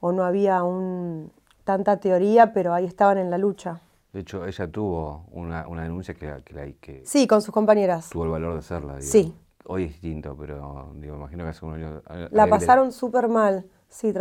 o 0.00 0.12
no 0.12 0.24
había 0.24 0.62
un, 0.62 1.32
tanta 1.64 1.98
teoría, 1.98 2.52
pero 2.52 2.72
ahí 2.72 2.84
estaban 2.84 3.18
en 3.18 3.30
la 3.30 3.38
lucha. 3.38 3.80
De 4.12 4.20
hecho, 4.20 4.46
ella 4.46 4.66
tuvo 4.66 5.26
una, 5.32 5.64
denuncia 5.82 6.14
que, 6.14 6.42
que, 6.42 6.76
que, 6.80 7.02
Sí, 7.04 7.26
con 7.26 7.42
sus 7.42 7.52
compañeras. 7.52 8.08
Tuvo 8.08 8.24
el 8.24 8.30
valor 8.30 8.54
de 8.54 8.60
hacerla. 8.60 9.00
Sí. 9.02 9.34
Hoy 9.66 9.84
es 9.84 9.90
distinto, 9.90 10.34
pero 10.38 10.92
digo, 10.94 11.16
imagino 11.16 11.44
que 11.44 11.50
hace 11.50 11.66
un 11.66 11.74
año... 11.74 12.02
La 12.30 12.46
pasaron 12.46 12.92
súper 12.92 13.28
mal, 13.28 13.66
sí, 13.88 14.14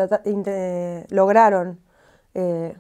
lograron. 1.11 1.79
Eh, 2.33 2.75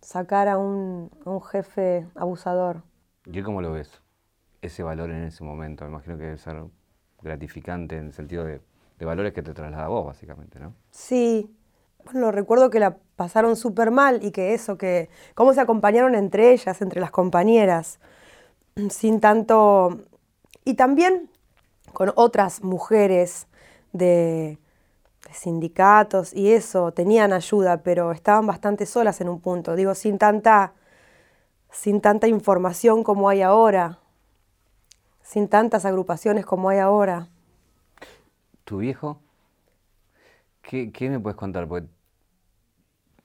sacar 0.00 0.48
a 0.48 0.58
un, 0.58 1.10
jefe 1.50 2.06
abusador. 2.14 2.82
¿Y 3.26 3.42
cómo 3.42 3.62
lo 3.62 3.72
ves? 3.72 4.00
Ese 4.62 4.82
valor 4.82 5.10
en 5.10 5.24
ese 5.24 5.44
momento, 5.44 5.84
me 5.84 5.90
imagino 5.90 6.16
que 6.16 6.24
debe 6.24 6.38
ser 6.38 6.64
gratificante 7.22 7.96
en 7.96 8.06
el 8.06 8.12
sentido 8.12 8.44
de, 8.44 8.60
valores 9.00 9.34
que 9.34 9.42
te 9.42 9.52
traslada 9.52 9.84
a 9.84 9.88
vos, 9.88 10.06
básicamente, 10.06 10.58
¿no? 10.58 10.74
Sí. 10.90 11.54
Bueno, 12.04 12.32
recuerdo 12.32 12.70
que 12.70 12.80
la 12.80 12.96
pasaron 13.16 13.54
súper 13.56 13.90
mal 13.90 14.24
y 14.24 14.30
que 14.30 14.54
eso, 14.54 14.78
que 14.78 15.10
cómo 15.34 15.52
se 15.52 15.60
acompañaron 15.60 16.14
entre 16.14 16.52
ellas, 16.52 16.80
entre 16.80 17.00
las 17.02 17.10
compañeras, 17.10 18.00
sin 18.90 19.20
tanto... 19.20 20.00
Y 20.64 20.74
también 20.74 21.28
con 21.92 22.12
otras 22.16 22.62
mujeres 22.62 23.46
de, 23.92 24.58
sindicatos 25.32 26.32
y 26.34 26.52
eso, 26.52 26.92
tenían 26.92 27.32
ayuda, 27.32 27.78
pero 27.78 28.12
estaban 28.12 28.46
bastante 28.46 28.86
solas 28.86 29.20
en 29.20 29.28
un 29.28 29.40
punto, 29.40 29.74
digo, 29.76 29.94
sin 29.94 30.18
tanta, 30.18 30.74
sin 31.74 32.00
tanta 32.00 32.28
información 32.28 33.02
como 33.02 33.28
hay 33.28 33.42
ahora, 33.42 33.98
sin 35.20 35.48
tantas 35.48 35.84
agrupaciones 35.84 36.46
como 36.46 36.68
hay 36.68 36.78
ahora. 36.78 37.28
¿Tu 38.64 38.78
viejo? 38.78 39.20
¿Qué, 40.62 40.90
me 41.10 41.20
puedes 41.20 41.36
contar? 41.36 41.68
Porque 41.68 41.88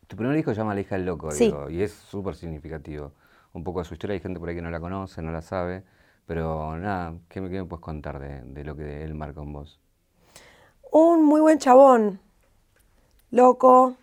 tu 0.08 0.18
primer 0.18 0.36
hijo 0.38 0.51
se 0.51 0.58
llama 0.58 0.74
La 0.74 0.82
hija 0.82 0.96
del 0.96 1.06
loco, 1.06 1.29
y 1.70 1.82
es 1.82 1.94
súper 1.94 2.36
significativo. 2.36 3.13
Un 3.53 3.63
poco 3.63 3.79
de 3.79 3.86
su 3.86 3.94
historia, 3.94 4.15
hay 4.15 4.20
gente 4.20 4.39
por 4.39 4.50
ahí 4.50 4.56
que 4.56 4.62
no 4.62 4.72
la 4.72 4.79
conoce, 4.79 5.22
no 5.22 5.32
la 5.32 5.41
sabe, 5.41 5.84
pero 6.25 6.75
nada, 6.75 7.13
¿qué 7.29 7.39
me, 7.39 7.63
puedes 7.63 7.82
contar 7.82 8.20
de, 8.20 8.41
de 8.41 8.63
lo 8.63 8.75
que 8.75 9.03
él 9.03 9.13
marca 9.15 9.41
en 9.41 9.53
vos? 9.53 9.79
un 10.91 11.24
muy 11.24 11.39
buen 11.39 11.60
chabón, 11.60 12.20
loco, 13.29 13.96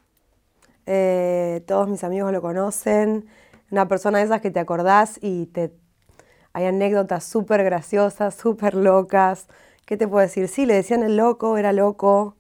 eh, 0.87 1.65
todos 1.67 1.89
mis 1.89 2.05
amigos 2.05 2.33
lo 2.33 2.41
conocen, 2.41 3.27
una 3.71 3.89
persona 3.89 4.19
de 4.19 4.25
esas 4.25 4.41
que 4.41 4.51
te 4.51 4.61
acordás 4.61 5.19
y 5.21 5.47
te 5.47 5.73
hay 6.53 6.65
anécdotas 6.65 7.23
súper 7.23 7.63
graciosas, 7.65 8.35
súper 8.35 8.75
locas. 8.75 9.47
¿Qué 9.85 9.99
te 9.99 10.09
puedo 10.09 10.23
decir? 10.23 10.49
Sí, 10.49 10.65
le 10.65 10.73
decían 10.73 11.03
el 11.03 11.15
loco, 11.15 11.59
era 11.59 11.71
loco. 11.75 12.35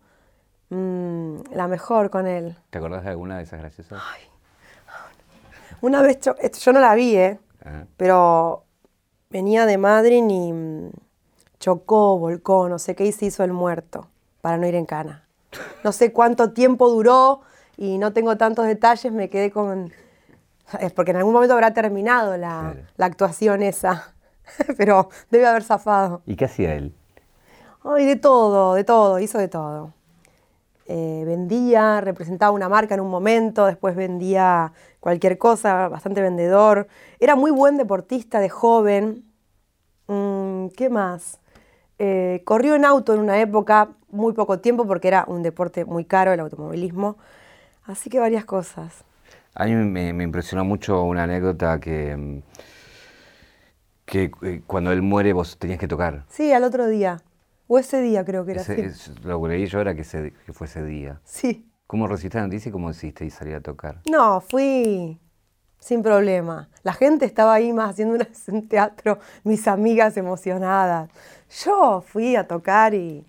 Mm, 0.71 1.41
la 1.53 1.69
mejor 1.69 2.09
con 2.09 2.27
él. 2.27 2.57
¿Te 2.71 2.79
acordás 2.79 3.05
de 3.05 3.11
alguna 3.11 3.37
de 3.37 3.43
esas 3.43 3.61
graciosas? 3.61 4.03
Una 5.83 6.01
vez, 6.01 6.19
yo, 6.21 6.35
yo 6.41 6.73
no 6.73 6.81
la 6.81 6.95
vi, 6.95 7.15
¿eh? 7.15 7.39
Pero 7.99 8.65
venía 9.29 9.67
de 9.67 9.77
Madrid 9.77 10.25
y 10.27 10.53
mm, 10.53 10.91
chocó, 11.61 12.19
volcó, 12.19 12.71
no 12.71 12.79
sé 12.79 12.95
qué, 12.95 13.05
y 13.05 13.13
se 13.13 13.27
hizo 13.27 13.45
el 13.45 13.53
muerto 13.53 14.09
para 14.41 14.57
no 14.57 14.67
ir 14.67 14.77
en 14.77 14.87
cana. 14.87 15.27
No 15.85 15.93
sé 15.93 16.13
cuánto 16.13 16.53
tiempo 16.53 16.89
duró 16.89 17.43
y 17.77 17.99
no 17.99 18.15
tengo 18.15 18.37
tantos 18.37 18.67
detalles, 18.67 19.13
me 19.13 19.29
quedé 19.29 19.51
con... 19.51 19.93
Es 20.81 20.93
porque 20.93 21.13
en 21.13 21.19
algún 21.19 21.33
momento 21.33 21.55
habrá 21.55 21.73
terminado 21.73 22.37
la, 22.37 22.75
actuación 22.99 23.63
esa, 23.63 24.15
pero 24.77 25.11
debe 25.31 25.47
haber 25.47 25.63
zafado. 25.63 26.23
¿Y 26.27 26.37
qué 26.37 26.47
hacía 26.47 26.75
él? 26.75 26.95
Ay, 27.85 28.05
de 28.05 28.17
todo, 28.17 28.75
de 28.75 28.85
todo, 28.85 29.21
hizo 29.21 29.39
de 29.39 29.49
todo. 29.49 29.93
Eh, 30.89 31.25
vendía, 31.27 32.01
representaba 32.01 32.53
una 32.53 32.69
marca 32.69 32.95
en 32.95 33.01
un 33.01 33.11
momento, 33.11 33.67
después 33.67 33.97
vendía 33.97 34.73
cualquier 35.01 35.39
cosa, 35.39 35.89
bastante 35.89 36.21
vendedor. 36.21 36.89
Era 37.21 37.37
muy 37.37 37.51
buen 37.51 37.77
deportista 37.77 38.41
de 38.41 38.49
joven. 38.49 39.25
Mm, 40.09 40.69
¿Qué 40.77 40.91
más? 40.91 41.41
Eh, 41.99 42.43
corrió 42.45 42.75
en 42.75 42.85
auto 42.85 43.15
en 43.15 43.21
una 43.21 43.41
época, 43.41 43.91
muy 44.11 44.33
poco 44.33 44.59
tiempo, 44.61 44.87
porque 44.87 45.09
era 45.09 45.25
un 45.29 45.43
deporte 45.43 45.85
muy 45.85 46.05
caro 46.05 46.33
el 46.33 46.41
automovilismo. 46.41 47.17
Así 47.85 48.11
que 48.11 48.19
varias 48.19 48.45
cosas. 48.45 49.06
A 49.59 49.65
mí 49.65 49.75
me, 49.75 50.23
impresionó 50.23 50.67
mucho 50.67 51.03
una 51.05 51.23
anécdota 51.23 51.81
que, 51.81 52.43
que 54.05 54.31
eh, 54.43 54.63
cuando 54.67 54.93
él 54.93 55.01
muere 55.01 55.33
vos 55.33 55.59
tenías 55.59 55.79
que 55.79 55.89
tocar. 55.89 56.25
Sí, 56.29 56.53
al 56.53 56.63
otro 56.63 56.87
día. 56.87 57.23
O 57.67 57.79
ese 57.79 58.03
día 58.03 58.23
creo 58.25 58.45
que 58.45 58.53
era 58.53 58.61
así. 58.61 58.77
lo 59.25 59.43
que 59.43 59.49
leí 59.49 59.67
yo 59.67 59.81
era 59.81 59.95
que, 59.95 60.03
que 60.03 60.53
fue 60.53 60.67
ese 60.67 60.85
día. 60.85 61.21
Sí. 61.25 61.71
¿Cómo 61.87 62.07
recibiste 62.07 62.37
la 62.37 62.45
noticia 62.45 62.69
y 62.69 62.73
cómo 62.73 62.89
decidiste 62.89 63.25
y 63.25 63.31
salir 63.31 63.55
a 63.55 63.63
tocar? 63.63 64.03
No, 64.11 64.43
fui 64.43 65.19
sin 65.79 66.03
problema. 66.03 66.69
La 66.83 66.93
gente 66.93 67.25
estaba 67.25 67.55
ahí 67.55 67.73
más 67.73 67.91
haciendo 67.91 68.23
un 68.49 68.69
teatro, 68.69 69.21
mis 69.43 69.67
amigas 69.69 70.19
emocionadas. 70.19 71.09
Yo 71.65 72.03
fui 72.07 72.37
a 72.37 72.47
tocar 72.47 72.93
y, 72.93 73.25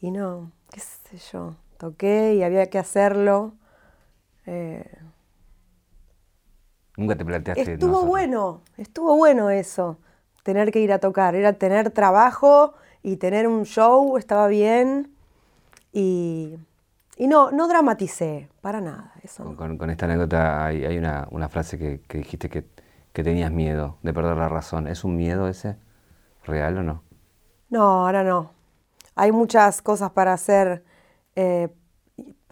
y 0.00 0.10
no, 0.10 0.50
qué 0.72 0.80
sé 0.80 1.18
yo, 1.32 1.54
toqué 1.78 2.34
y 2.34 2.42
había 2.42 2.68
que 2.68 2.80
hacerlo. 2.80 3.54
Eh, 4.46 4.84
Nunca 6.96 7.16
te 7.16 7.24
planteaste. 7.24 7.72
Estuvo 7.74 8.04
bueno, 8.04 8.60
estuvo 8.76 9.16
bueno 9.16 9.50
eso, 9.50 9.98
tener 10.42 10.70
que 10.72 10.80
ir 10.80 10.92
a 10.92 10.98
tocar. 10.98 11.34
Era 11.34 11.54
tener 11.54 11.90
trabajo 11.90 12.74
y 13.02 13.16
tener 13.16 13.48
un 13.48 13.64
show, 13.64 14.16
estaba 14.18 14.48
bien. 14.48 15.10
Y 15.92 16.56
y 17.16 17.26
no, 17.26 17.50
no 17.50 17.68
dramaticé, 17.68 18.48
para 18.60 18.80
nada. 18.80 19.12
Eso 19.22 19.54
con, 19.54 19.90
esta 19.90 20.06
anécdota 20.06 20.64
hay, 20.64 20.98
una, 20.98 21.48
frase 21.48 21.78
que, 21.78 22.18
dijiste 22.18 22.48
que, 22.48 22.64
tenías 23.12 23.52
miedo 23.52 23.98
de 24.02 24.14
perder 24.14 24.36
la 24.36 24.48
razón. 24.48 24.88
¿Es 24.88 25.04
un 25.04 25.16
miedo 25.16 25.46
ese? 25.46 25.76
¿Real 26.44 26.78
o 26.78 26.82
no? 26.82 27.02
No, 27.68 28.06
ahora 28.06 28.24
no. 28.24 28.52
Hay 29.14 29.30
muchas 29.30 29.82
cosas 29.82 30.10
para 30.10 30.32
hacer, 30.32 30.84
eh, 31.36 31.68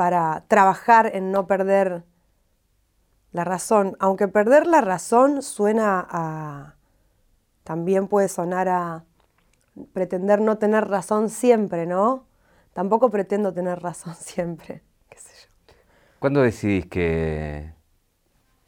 para 0.01 0.45
trabajar 0.49 1.11
en 1.15 1.31
no 1.31 1.47
perder 1.47 2.05
la 3.33 3.45
razón. 3.45 3.99
Aunque 4.01 4.29
perder 4.29 4.67
la 4.67 4.81
razón 4.81 5.43
suena 5.43 6.07
a... 6.09 6.77
también 7.65 8.09
puede 8.09 8.31
sonar 8.31 8.71
a 8.71 9.05
pretender 9.93 10.41
no 10.41 10.57
tener 10.57 10.89
razón 10.89 11.29
siempre, 11.29 11.85
¿no? 11.85 12.25
Tampoco 12.73 13.11
pretendo 13.11 13.53
tener 13.53 13.81
razón 13.81 14.15
siempre, 14.19 14.83
qué. 15.11 15.19
¿Cuándo 16.19 16.41
decidís 16.41 16.87
que, 16.87 17.75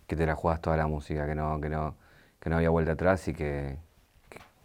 que 0.06 0.16
te 0.16 0.26
la 0.26 0.34
jugás 0.34 0.60
toda 0.60 0.76
la 0.76 0.86
música, 0.86 1.26
que 1.26 1.34
no, 1.34 1.62
que 1.62 1.70
no, 1.70 1.94
que 2.40 2.50
no 2.50 2.56
había 2.56 2.68
vuelta 2.68 2.92
atrás 2.92 3.26
y 3.28 3.32
que, 3.32 3.78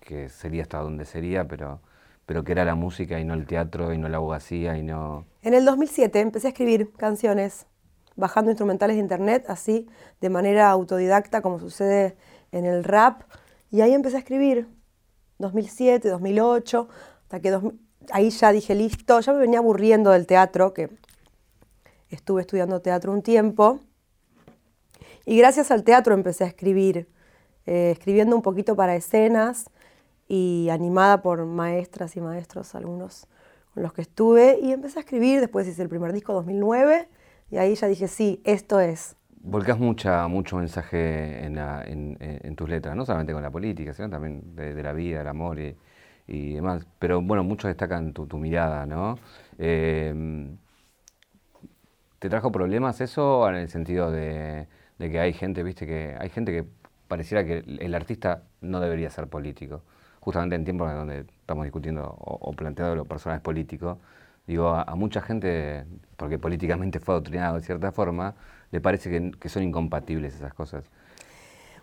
que, 0.02 0.28
sería 0.28 0.64
hasta 0.64 0.80
donde 0.80 1.06
sería, 1.06 1.46
pero, 1.48 1.80
pero 2.26 2.44
que 2.44 2.52
era 2.52 2.66
la 2.66 2.76
música 2.76 3.22
y 3.22 3.24
no 3.24 3.36
el 3.36 3.46
teatro 3.46 3.94
y 3.94 3.98
no 3.98 4.10
la 4.10 4.18
abogacía 4.18 4.78
y 4.78 4.84
no... 4.84 5.26
En 5.48 5.54
el 5.54 5.64
2007 5.64 6.20
empecé 6.20 6.48
a 6.48 6.50
escribir 6.50 6.92
canciones, 6.92 7.68
bajando 8.18 8.52
instrumentales 8.52 8.98
de 8.98 9.02
internet, 9.02 9.46
así, 9.48 9.88
de 10.20 10.30
manera 10.30 10.70
autodidacta, 10.70 11.42
como 11.42 11.58
sucede 11.58 12.18
en 12.52 12.66
el 12.66 12.84
rap, 12.84 13.22
y 13.72 13.80
ahí 13.80 13.94
empecé 13.94 14.18
a 14.18 14.20
escribir, 14.20 14.68
2007, 15.38 16.10
2008, 16.10 16.90
hasta 17.22 17.40
que 17.40 17.58
ahí 18.12 18.30
ya 18.30 18.52
dije, 18.52 18.76
listo, 18.76 19.22
ya 19.22 19.32
me 19.32 19.40
venía 19.40 19.60
aburriendo 19.60 20.12
del 20.12 20.28
teatro, 20.28 20.74
que 20.74 20.90
estuve 22.10 22.42
estudiando 22.42 22.82
teatro 22.82 23.14
un 23.14 23.22
tiempo, 23.22 23.80
y 25.26 25.38
gracias 25.38 25.72
al 25.72 25.86
teatro 25.86 26.14
empecé 26.14 26.44
a 26.44 26.48
escribir, 26.48 27.08
eh, 27.66 27.92
escribiendo 27.92 28.36
un 28.36 28.42
poquito 28.42 28.76
para 28.76 28.98
escenas 28.98 29.70
y 30.28 30.68
animada 30.72 31.22
por 31.22 31.46
maestras 31.46 32.18
y 32.18 32.20
maestros, 32.20 32.76
algunos 32.76 33.30
los 33.82 33.94
que 33.94 34.02
estuve, 34.02 34.60
y 34.62 34.72
empecé 34.72 35.00
a 35.00 35.02
escribir, 35.02 35.40
después 35.40 35.68
hice 35.68 35.82
el 35.82 35.90
primer 35.90 36.14
disco 36.14 36.34
2009, 36.34 37.08
y 37.52 37.58
ahí 37.58 37.76
ya 37.76 37.88
dije, 37.88 38.08
sí, 38.08 38.42
esto 38.44 38.80
es. 38.80 39.16
Volcás 39.40 39.80
mucha, 39.80 40.28
mucho 40.28 40.58
mensaje 40.58 41.46
en, 41.46 42.56
tus 42.56 42.70
letras, 42.70 42.96
no 42.96 43.06
solamente 43.06 43.34
con 43.34 43.42
la 43.42 43.52
política, 43.52 43.94
sino 43.94 44.10
también 44.10 44.56
de, 44.56 44.84
la 44.84 44.92
vida, 44.94 45.22
el 45.22 45.28
amor 45.28 45.60
y, 45.60 46.54
demás. 46.54 46.86
Pero 47.00 47.22
bueno, 47.22 47.44
muchos 47.44 47.70
destacan 47.70 48.14
tu, 48.14 48.38
mirada, 48.38 48.86
¿no? 48.86 49.18
Em, 49.58 50.58
¿Te 52.20 52.30
trajo 52.30 52.52
problemas 52.52 53.00
eso 53.00 53.48
en 53.50 53.56
el 53.56 53.70
sentido 53.70 54.12
de, 54.12 54.68
que 54.98 55.20
hay 55.20 55.34
gente, 55.34 55.64
viste, 55.64 55.86
que 55.86 56.16
hay 56.20 56.30
gente 56.30 56.52
que 56.52 56.66
pareciera 57.08 57.46
que 57.46 57.60
el 57.60 57.96
artista 57.96 58.44
no 58.60 58.80
debería 58.82 59.10
ser 59.10 59.28
político? 59.28 59.84
Justamente 60.20 60.56
en 60.56 60.66
tiempos 60.66 60.92
donde 60.92 61.26
estamos 61.48 61.64
discutiendo 61.64 62.04
o, 62.20 62.52
planteando 62.52 62.94
los 62.94 63.08
personajes 63.08 63.42
políticos, 63.42 63.98
digo, 64.46 64.68
a, 64.68 64.94
mucha 64.96 65.22
gente, 65.22 65.86
porque 66.18 66.38
políticamente 66.38 67.00
fue 67.00 67.14
adoctrinado 67.14 67.56
de 67.56 67.62
cierta 67.62 67.94
forma, 67.94 68.36
le 68.70 68.82
parece 68.82 69.32
que, 69.40 69.48
son 69.48 69.64
incompatibles 69.64 70.36
esas 70.36 70.54
cosas. 70.54 70.84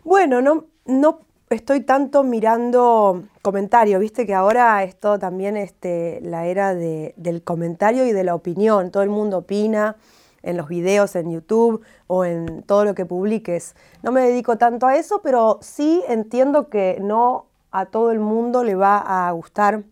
Bueno, 0.04 0.42
no, 0.42 0.66
no 0.85 1.21
estoy 1.49 1.80
tanto 1.80 2.25
mirando 2.25 3.25
comentarios, 3.40 4.02
viste 4.02 4.26
que 4.26 4.35
ahora 4.35 4.85
es 4.85 4.97
todo 5.00 5.18
también 5.18 5.56
este, 5.56 6.21
la 6.21 6.44
era 6.44 6.75
del 6.75 7.42
comentario 7.42 8.04
y 8.04 8.12
de 8.12 8.23
la 8.23 8.35
opinión, 8.35 8.90
todo 8.90 9.02
el 9.02 9.09
mundo 9.09 9.38
opina 9.38 9.97
en 10.42 10.59
los 10.59 10.68
videos 10.68 11.16
en 11.16 11.30
YouTube 11.30 11.83
o 12.06 12.26
en 12.26 12.64
todo 12.64 12.85
lo 12.85 12.94
que 12.94 13.06
publiques. 13.06 13.75
No 14.02 14.12
me 14.12 14.21
dedico 14.21 14.59
tanto 14.59 14.87
a 14.87 14.97
eso, 14.97 15.23
pero 15.23 15.59
sí 15.62 16.02
entiendo 16.06 16.68
que 16.68 16.99
no 17.00 17.47
a 17.75 17.87
todo 17.87 18.12
el 18.12 18.21
mundo 18.21 18.62
le 18.62 18.76
va 18.76 18.99
a 18.99 19.31
gustar 19.33 19.83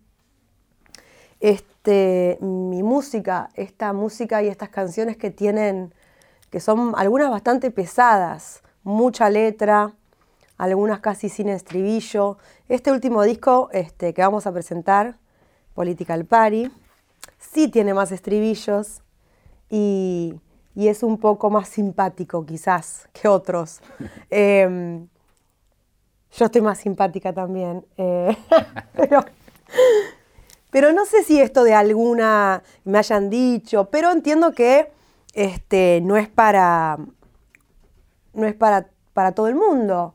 este, 1.41 2.39
mi 2.41 2.85
música, 2.85 3.51
esta 3.55 3.93
música 3.93 4.41
y 4.41 4.47
estas 4.47 4.69
canciones 4.69 5.17
que 5.17 5.33
tienen 5.33 5.93
que 6.49 6.61
son 6.61 6.93
algunas 6.97 7.31
bastante 7.31 7.73
pesadas, 7.73 8.63
mucha 8.85 9.31
letra, 9.31 9.95
algunas 10.59 11.01
casi 11.01 11.29
sin 11.29 11.49
estribillo. 11.49 12.39
Este 12.69 12.93
último 12.93 13.23
disco 13.25 13.69
este, 13.73 14.15
que 14.15 14.23
vamos 14.23 14.47
a 14.47 14.53
presentar, 14.53 15.17
Political 15.75 16.25
Party, 16.27 16.71
sí 17.39 17.67
tiene 17.69 17.95
más 17.95 18.13
estribillos 18.13 19.03
y, 19.69 20.39
es 20.77 21.03
un 21.03 21.19
poco 21.19 21.51
más 21.51 21.69
simpático 21.69 22.47
quizás 22.47 23.09
que 23.13 23.29
otros. 23.29 23.81
Em, 24.31 25.09
yo 26.33 26.47
estoy 26.47 26.63
más 26.63 26.79
simpática 26.79 27.33
también, 27.33 27.85
eh, 27.97 28.37
pero, 28.97 29.25
pero 30.71 30.93
no 30.93 31.05
sé 31.05 31.23
si 31.25 31.41
esto 31.41 31.63
de 31.63 31.75
alguna 31.75 32.63
me 32.85 32.99
hayan 32.99 33.29
dicho, 33.29 33.91
pero 33.91 34.11
entiendo 34.11 34.53
que 34.53 34.91
este, 35.35 36.01
no 36.03 36.17
es 36.17 36.29
para, 36.29 36.99
no 38.33 38.47
es 38.47 38.55
para, 38.55 38.89
para 39.13 39.33
todo 39.33 39.49
el 39.49 39.55
mundo. 39.55 40.15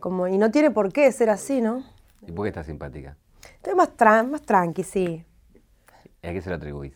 Como, 0.00 0.28
y 0.28 0.38
no 0.38 0.50
tiene 0.50 0.70
por 0.70 0.92
qué 0.92 1.10
ser 1.10 1.28
así, 1.28 1.60
¿no? 1.60 1.84
¿Y 2.26 2.32
por 2.32 2.44
qué 2.44 2.48
estás 2.48 2.66
simpática? 2.66 3.16
Estoy 3.56 3.74
más, 3.74 3.96
tran 3.96 4.30
más 4.30 4.42
tranqui, 4.42 4.84
sí. 4.84 5.24
¿Y 6.22 6.26
a 6.26 6.32
qué 6.32 6.40
se 6.40 6.50
lo 6.50 6.56
atribuís? 6.56 6.94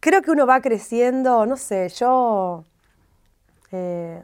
Creo 0.00 0.22
que 0.22 0.30
uno 0.30 0.46
va 0.46 0.60
creciendo, 0.60 1.46
no 1.46 1.56
sé, 1.56 1.88
yo... 1.90 2.64
Eh, 3.72 4.22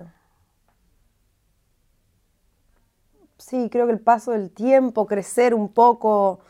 sí, 3.53 3.69
creo 3.71 3.85
que 3.85 3.93
el 3.93 4.01
paso 4.01 4.31
del 4.31 4.51
tiempo, 4.51 5.07
crecer 5.07 5.53
un 5.53 5.69
poco 5.69 6.41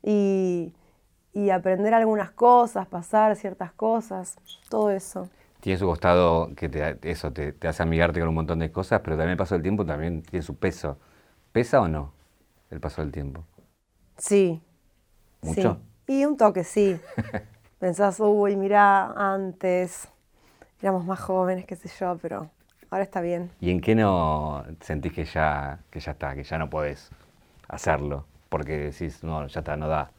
y, 0.00 0.72
y 1.32 1.50
aprender 1.50 1.92
algunas 1.92 2.30
cosas, 2.30 2.86
pasar 2.86 3.34
ciertas 3.34 3.72
cosas, 3.72 4.36
todo 4.68 4.90
eso. 4.92 5.28
Tiene 5.58 5.76
su 5.76 5.86
costado 5.86 6.54
que 6.54 6.68
te, 6.68 6.98
eso 7.02 7.32
te, 7.32 7.56
hace 7.66 7.82
amigarte 7.82 8.20
con 8.20 8.28
un 8.28 8.36
montón 8.36 8.60
de 8.60 8.70
cosas, 8.70 9.00
pero 9.00 9.16
también 9.16 9.32
el 9.32 9.36
paso 9.36 9.56
del 9.56 9.62
tiempo 9.62 9.84
también 9.84 10.22
tiene 10.22 10.42
su 10.44 10.54
peso. 10.54 10.98
¿Pesa 11.50 11.80
o 11.80 11.88
no 11.88 12.12
el 12.70 12.78
paso 12.78 13.02
del 13.02 13.10
tiempo? 13.10 13.44
Sí. 14.16 14.62
¿Mucho? 15.40 15.80
Y 16.06 16.24
un 16.24 16.36
toque, 16.36 16.62
sí. 16.62 17.00
Pensás, 17.80 18.20
uy, 18.20 18.54
mira, 18.54 19.12
antes 19.16 20.06
éramos 20.80 21.04
más 21.04 21.18
jóvenes, 21.18 21.66
qué 21.66 21.74
sé 21.74 21.90
yo, 21.98 22.16
pero 22.22 22.50
ahora 22.92 23.04
está 23.04 23.22
bien. 23.22 23.50
¿Y 23.58 23.70
en 23.70 23.80
qué 23.80 23.94
no 23.94 24.64
sentís 24.80 25.14
que 25.14 25.24
ya, 25.24 25.80
que 25.90 25.98
ya 25.98 26.12
está, 26.12 26.34
que 26.34 26.44
ya 26.44 26.58
no 26.58 26.68
podés 26.68 27.10
hacerlo? 27.66 28.26
Porque 28.50 28.76
decís, 28.76 29.24
no, 29.24 29.46
ya 29.46 29.60
está, 29.60 29.76
no 29.78 29.88
da. 29.88 30.10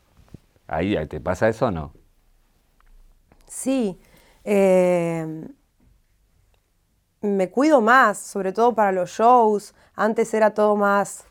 ¿Ahí 0.67 0.95
te 1.07 1.19
pasa 1.19 1.47
eso 1.47 1.67
o 1.67 1.71
no? 1.71 1.93
Sí. 3.45 3.99
Eh, 4.43 5.47
me 7.21 7.51
cuido 7.51 7.79
más, 7.79 8.17
sobre 8.17 8.51
todo 8.51 8.73
para 8.73 8.91
los 8.91 9.11
shows. 9.11 9.75
Antes 9.95 10.33
era 10.33 10.55
todo 10.55 10.75
más, 10.75 11.25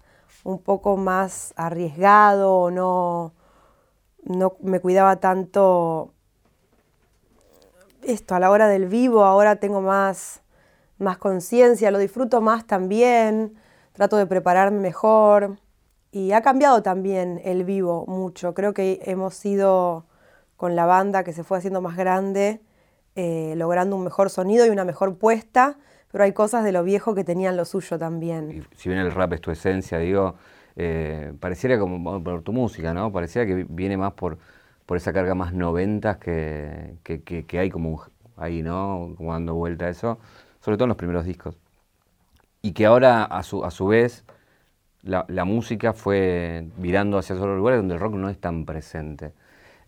un 0.45 0.63
poco 0.63 0.97
más 0.97 1.55
arriesgado, 1.57 2.71
no, 2.71 3.33
no 4.23 4.57
me 4.61 4.79
cuidaba 4.79 5.17
tanto 5.17 6.15
esto 8.03 8.37
a 8.37 8.41
la 8.41 8.51
hora 8.51 8.69
del 8.69 8.87
vivo, 8.87 9.25
ahora 9.25 9.57
tengo 9.57 9.81
más, 9.81 10.43
más 11.03 11.19
conciencia, 11.19 11.91
lo 11.91 11.99
disfruto 11.99 12.41
más 12.41 12.67
también, 12.67 13.55
trato 13.93 14.17
de 14.17 14.27
prepararme 14.27 14.81
mejor. 14.81 15.59
Y 16.11 16.33
ha 16.33 16.43
cambiado 16.43 16.83
también 16.83 17.41
el 17.45 17.65
vivo 17.65 18.05
mucho. 18.07 18.53
Creo 18.55 18.75
que 18.75 19.01
hemos 19.05 19.45
ido 19.45 20.07
con 20.57 20.77
la 20.77 20.87
banda 20.87 21.25
que 21.25 21.33
se 21.33 21.43
fue 21.43 21.59
haciendo 21.59 21.81
más 21.81 21.97
grande, 21.97 22.61
eh, 23.17 23.55
logrando 23.57 23.97
un 23.97 24.05
mejor 24.05 24.31
sonido 24.31 24.65
y 24.67 24.71
una 24.71 24.85
mejor 24.85 25.17
puesta, 25.19 25.79
pero 26.11 26.25
hay 26.25 26.33
cosas 26.33 26.65
de 26.65 26.73
lo 26.73 26.85
viejo 26.85 27.15
que 27.15 27.25
tenían 27.25 27.57
lo 27.57 27.65
suyo 27.65 27.99
también. 27.99 28.65
si 28.77 28.89
bien 28.89 29.01
el 29.01 29.11
rap 29.11 29.33
es 29.33 29.41
tu 29.41 29.51
esencia, 29.51 29.99
digo, 29.99 30.37
eh, 30.77 31.33
pareciera 31.41 31.79
como 31.79 32.23
por 32.23 32.43
tu 32.43 32.53
música, 32.53 32.95
¿no? 32.95 33.13
Pareciera 33.13 33.47
que 33.47 33.67
viene 33.69 33.97
más 33.97 34.13
por, 34.13 34.39
por 34.87 34.97
esa 34.97 35.13
carga 35.13 35.35
más 35.35 35.53
noventas 35.53 36.19
que, 36.19 36.97
que, 37.03 37.59
hay 37.59 37.71
como 37.71 38.03
ahí, 38.37 38.63
¿no? 38.63 39.15
Como 39.17 39.33
dando 39.33 39.55
vuelta 39.55 39.87
a 39.87 39.89
eso, 39.89 40.19
sobre 40.63 40.77
todo 40.77 40.85
en 40.85 40.91
los 40.91 40.97
primeros 40.97 41.25
discos. 41.27 41.57
Y 42.63 42.73
que 42.73 42.87
ahora, 42.87 43.25
a 43.25 43.43
su, 43.43 43.65
a 43.65 43.71
su 43.71 43.87
vez, 43.89 44.25
la, 45.03 45.45
música 45.45 45.93
fue 45.93 46.67
virando 46.77 47.19
hacia 47.19 47.35
otros 47.35 47.57
lugares 47.57 47.81
donde 47.81 47.95
el 47.95 48.01
rock 48.01 48.15
no 48.15 48.29
es 48.29 48.39
tan 48.39 48.65
presente. 48.65 49.33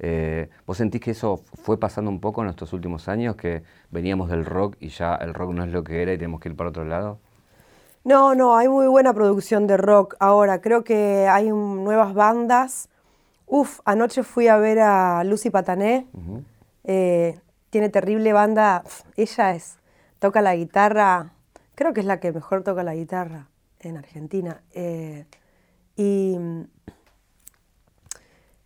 Eh, 0.00 0.50
¿Vos 0.66 0.78
sentís 0.78 1.00
que 1.00 1.12
eso 1.12 1.36
fue 1.62 1.78
pasando 1.78 2.10
un 2.10 2.20
poco 2.20 2.42
en 2.42 2.48
estos 2.48 2.72
últimos 2.72 3.08
años, 3.08 3.36
que 3.36 3.62
veníamos 3.90 4.28
del 4.28 4.44
rock 4.44 4.76
y 4.80 4.88
ya 4.88 5.14
el 5.14 5.32
rock 5.32 5.52
no 5.52 5.64
es 5.64 5.70
lo 5.70 5.84
que 5.84 6.02
era 6.02 6.12
y 6.12 6.18
tenemos 6.18 6.40
que 6.40 6.48
ir 6.48 6.56
para 6.56 6.70
otro 6.70 6.84
lado? 6.84 7.18
No, 8.02 8.34
no, 8.34 8.56
hay 8.56 8.68
muy 8.68 8.88
buena 8.88 9.14
producción 9.14 9.68
de 9.68 9.76
rock 9.76 10.16
ahora. 10.18 10.60
Creo 10.60 10.82
que 10.82 11.28
hay 11.28 11.50
nuevas 11.50 12.12
bandas. 12.12 12.88
Uf, 13.46 13.80
anoche 13.84 14.24
fui 14.24 14.48
a 14.48 14.56
ver 14.56 14.80
a 14.80 15.22
Lucy 15.24 15.50
Patané. 15.50 16.06
Eh, 16.82 17.38
tiene 17.70 17.88
terrible 17.88 18.32
banda. 18.32 18.82
ella 19.16 19.54
es, 19.54 19.78
toca 20.24 20.40
la 20.40 20.56
guitarra. 20.56 21.34
Creo 21.74 21.92
que 21.92 22.00
es 22.00 22.06
la 22.06 22.18
que 22.18 22.32
mejor 22.32 22.62
toca 22.62 22.82
la 22.82 22.94
guitarra 22.94 23.50
en 23.78 23.98
Argentina. 23.98 24.62
Eh, 24.72 25.26
y 25.96 26.38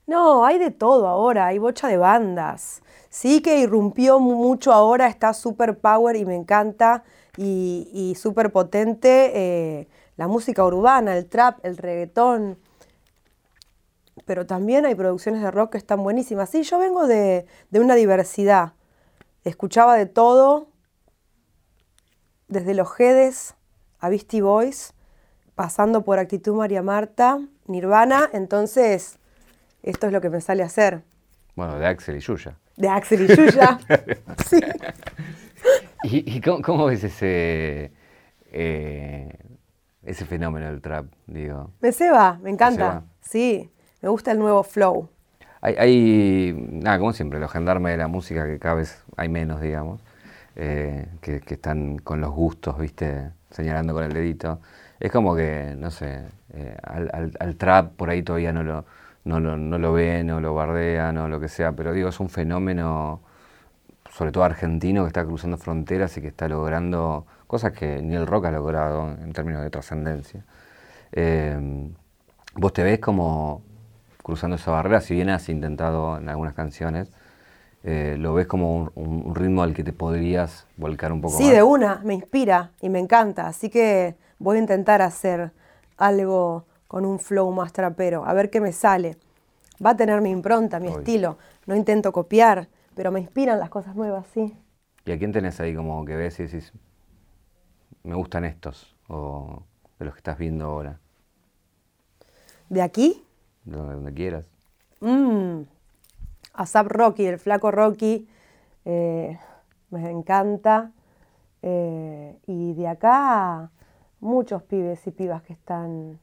no, 0.06 0.46
hay 0.46 0.58
de 0.58 0.70
todo 0.70 1.08
ahora, 1.08 1.46
hay 1.46 1.58
bocha 1.58 1.88
de 1.88 1.96
bandas. 1.96 2.80
Sí 3.08 3.42
que 3.42 3.58
irrumpió 3.58 4.20
mucho 4.20 4.72
ahora, 4.72 5.08
está 5.08 5.34
super 5.34 5.80
power 5.80 6.14
y 6.14 6.24
me 6.24 6.36
encanta 6.36 7.02
y, 7.36 7.90
y 7.92 8.14
súper 8.14 8.52
potente 8.52 9.32
eh, 9.34 9.88
la 10.16 10.28
música 10.28 10.64
urbana, 10.64 11.16
el 11.16 11.26
trap, 11.26 11.58
el 11.64 11.76
reggaetón. 11.76 12.56
pero 14.26 14.46
también 14.46 14.86
hay 14.86 14.94
producciones 14.94 15.42
de 15.42 15.50
rock 15.50 15.72
que 15.72 15.78
están 15.78 16.04
buenísimas. 16.04 16.50
Sí, 16.50 16.62
yo 16.62 16.78
vengo 16.78 17.08
de 17.08 17.46
una 17.72 17.96
diversidad. 17.96 18.74
Escuchaba 19.42 19.96
de 19.96 20.06
todo, 20.06 20.67
desde 22.48 22.74
los 22.74 22.92
Jedes 22.92 23.54
a 24.00 24.08
Beastie 24.08 24.42
Boys, 24.42 24.94
pasando 25.54 26.02
por 26.02 26.18
Actitud 26.18 26.54
María 26.54 26.82
Marta, 26.82 27.40
Nirvana, 27.66 28.28
entonces 28.32 29.18
esto 29.82 30.06
es 30.06 30.12
lo 30.12 30.20
que 30.20 30.30
me 30.30 30.40
sale 30.40 30.62
a 30.62 30.66
hacer. 30.66 31.02
Bueno, 31.54 31.78
de 31.78 31.86
Axel 31.86 32.16
y 32.16 32.20
Yuya. 32.20 32.56
De 32.76 32.88
Axel 32.88 33.22
y 33.22 33.34
Yuya. 33.34 33.78
sí. 34.46 34.60
¿Y, 36.04 36.36
y 36.36 36.40
cómo, 36.40 36.62
cómo 36.62 36.86
ves 36.86 37.04
ese, 37.04 37.90
eh, 38.52 39.38
ese 40.04 40.24
fenómeno 40.24 40.66
del 40.66 40.80
trap? 40.80 41.06
Digo? 41.26 41.72
Me 41.80 41.92
ceba, 41.92 42.38
me 42.42 42.50
encanta. 42.50 42.76
ceba. 42.76 43.04
Sí, 43.20 43.70
me 44.00 44.08
gusta 44.08 44.30
el 44.30 44.38
nuevo 44.38 44.62
flow. 44.62 45.08
Hay, 45.60 45.74
hay, 45.74 46.68
nada, 46.70 46.98
como 46.98 47.12
siempre, 47.12 47.40
los 47.40 47.50
gendarmes 47.50 47.92
de 47.92 47.98
la 47.98 48.06
música 48.06 48.46
que 48.46 48.60
cada 48.60 48.76
vez 48.76 49.02
hay 49.16 49.28
menos, 49.28 49.60
digamos, 49.60 50.00
eh, 50.60 51.06
que, 51.20 51.40
están 51.46 51.98
con 51.98 52.20
los 52.20 52.32
gustos, 52.32 52.76
¿viste? 52.78 53.30
Señalando 53.50 53.94
con 53.94 54.02
el 54.04 54.12
dedito. 54.12 54.60
Es 54.98 55.12
como 55.12 55.36
que, 55.36 55.76
no 55.78 55.90
sé, 55.92 56.24
eh, 56.52 56.76
al, 56.82 57.56
trap 57.56 57.92
por 57.94 58.10
ahí 58.10 58.22
todavía 58.24 58.52
no 58.52 58.64
lo, 58.64 58.84
no, 59.24 59.38
lo, 59.38 59.56
no 59.56 59.78
lo 59.78 59.92
ven 59.92 60.30
o 60.32 60.40
lo 60.40 60.54
bardean 60.54 61.16
o 61.18 61.28
lo 61.28 61.38
que 61.38 61.48
sea, 61.48 61.72
pero 61.72 61.92
digo, 61.92 62.08
es 62.08 62.18
un 62.18 62.28
fenómeno, 62.28 63.22
sobre 64.10 64.32
todo 64.32 64.42
argentino, 64.44 65.04
que 65.04 65.08
está 65.08 65.24
cruzando 65.24 65.58
fronteras 65.58 66.16
y 66.16 66.22
que 66.22 66.28
está 66.28 66.48
logrando 66.48 67.26
cosas 67.46 67.72
que 67.72 68.02
ni 68.02 68.16
el 68.16 68.26
rock 68.26 68.46
ha 68.46 68.50
logrado 68.50 69.12
en 69.12 69.32
términos 69.32 69.62
de 69.62 69.70
trascendencia. 69.70 70.44
Eh, 71.12 71.90
¿Vos 72.56 72.72
te 72.72 72.82
ves 72.82 72.98
como 72.98 73.62
cruzando 74.24 74.56
esa 74.56 74.72
barrera? 74.72 75.00
Si 75.00 75.14
bien 75.14 75.30
has 75.30 75.48
intentado 75.48 76.18
en 76.18 76.28
algunas 76.28 76.54
canciones, 76.54 77.12
eh, 77.84 78.16
¿lo 78.18 78.34
ves 78.34 78.46
como 78.46 78.90
un, 78.94 79.34
ritmo 79.34 79.62
al 79.62 79.74
que 79.74 79.84
te 79.84 79.92
podrías 79.92 80.66
volcar 80.76 81.12
un 81.12 81.20
poco 81.20 81.38
Sí, 81.38 81.44
más? 81.44 81.52
de 81.54 81.62
una, 81.62 82.00
me 82.04 82.14
inspira 82.14 82.72
y 82.80 82.88
me 82.88 82.98
encanta. 82.98 83.46
Así 83.46 83.70
que 83.70 84.16
voy 84.38 84.56
a 84.56 84.60
intentar 84.60 85.02
hacer 85.02 85.52
algo 85.96 86.64
con 86.86 87.04
un 87.04 87.18
flow 87.18 87.50
más 87.52 87.72
trapero, 87.72 88.24
a 88.24 88.32
ver 88.32 88.50
qué 88.50 88.60
me 88.60 88.72
sale. 88.72 89.16
Va 89.84 89.90
a 89.90 89.96
tener 89.96 90.20
mi 90.20 90.30
impronta, 90.30 90.80
mi 90.80 90.88
Obvio. 90.88 90.98
estilo. 90.98 91.38
No 91.66 91.76
intento 91.76 92.12
copiar, 92.12 92.68
pero 92.94 93.12
me 93.12 93.20
inspiran 93.20 93.58
las 93.58 93.70
cosas 93.70 93.94
nuevas, 93.94 94.26
sí. 94.32 94.56
¿Y 95.04 95.12
a 95.12 95.18
quién 95.18 95.32
tenés 95.32 95.60
ahí 95.60 95.74
como 95.74 96.04
que 96.04 96.16
ves 96.16 96.38
y 96.40 96.44
decís, 96.44 96.72
me 98.02 98.14
gustan 98.14 98.44
estos? 98.44 98.94
O 99.08 99.62
de 99.98 100.04
los 100.04 100.14
que 100.14 100.18
estás 100.18 100.38
viendo 100.38 100.64
ahora, 100.66 100.98
De 102.68 102.82
aquí, 102.82 103.24
de 103.64 103.76
donde, 103.76 103.94
donde 103.94 104.12
quieras. 104.14 104.44
mmm, 105.00 105.62
ASAP 106.58 106.88
Rocky, 106.88 107.24
el 107.24 107.38
flaco 107.38 107.70
Rocky, 107.70 108.28
eh, 108.84 109.38
me 109.90 110.10
encanta. 110.10 110.90
Eh, 111.62 112.36
y 112.46 112.74
de 112.74 112.88
acá, 112.88 113.70
muchos 114.20 114.62
pibes 114.64 115.06
y 115.06 115.12
pibas 115.12 115.42
que 115.42 115.52
están, 115.52 116.18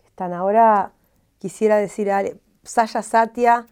que 0.00 0.06
están 0.06 0.32
ahora. 0.32 0.92
Quisiera 1.38 1.76
decir 1.76 2.10
a 2.10 2.24
Saya 2.62 3.02
Satia, 3.02 3.66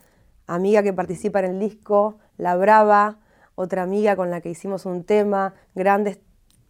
amiga 0.47 0.83
que 0.83 0.93
participa 0.93 1.41
en 1.41 1.47
el 1.47 1.59
disco, 1.61 2.19
La 2.37 2.57
Brava, 2.57 3.17
otra 3.55 3.83
amiga 3.83 4.17
con 4.17 4.31
la 4.31 4.43
que 4.43 4.51
hicimos 4.51 4.85
un 4.85 5.03
tema, 5.03 5.55
grandes 5.75 6.19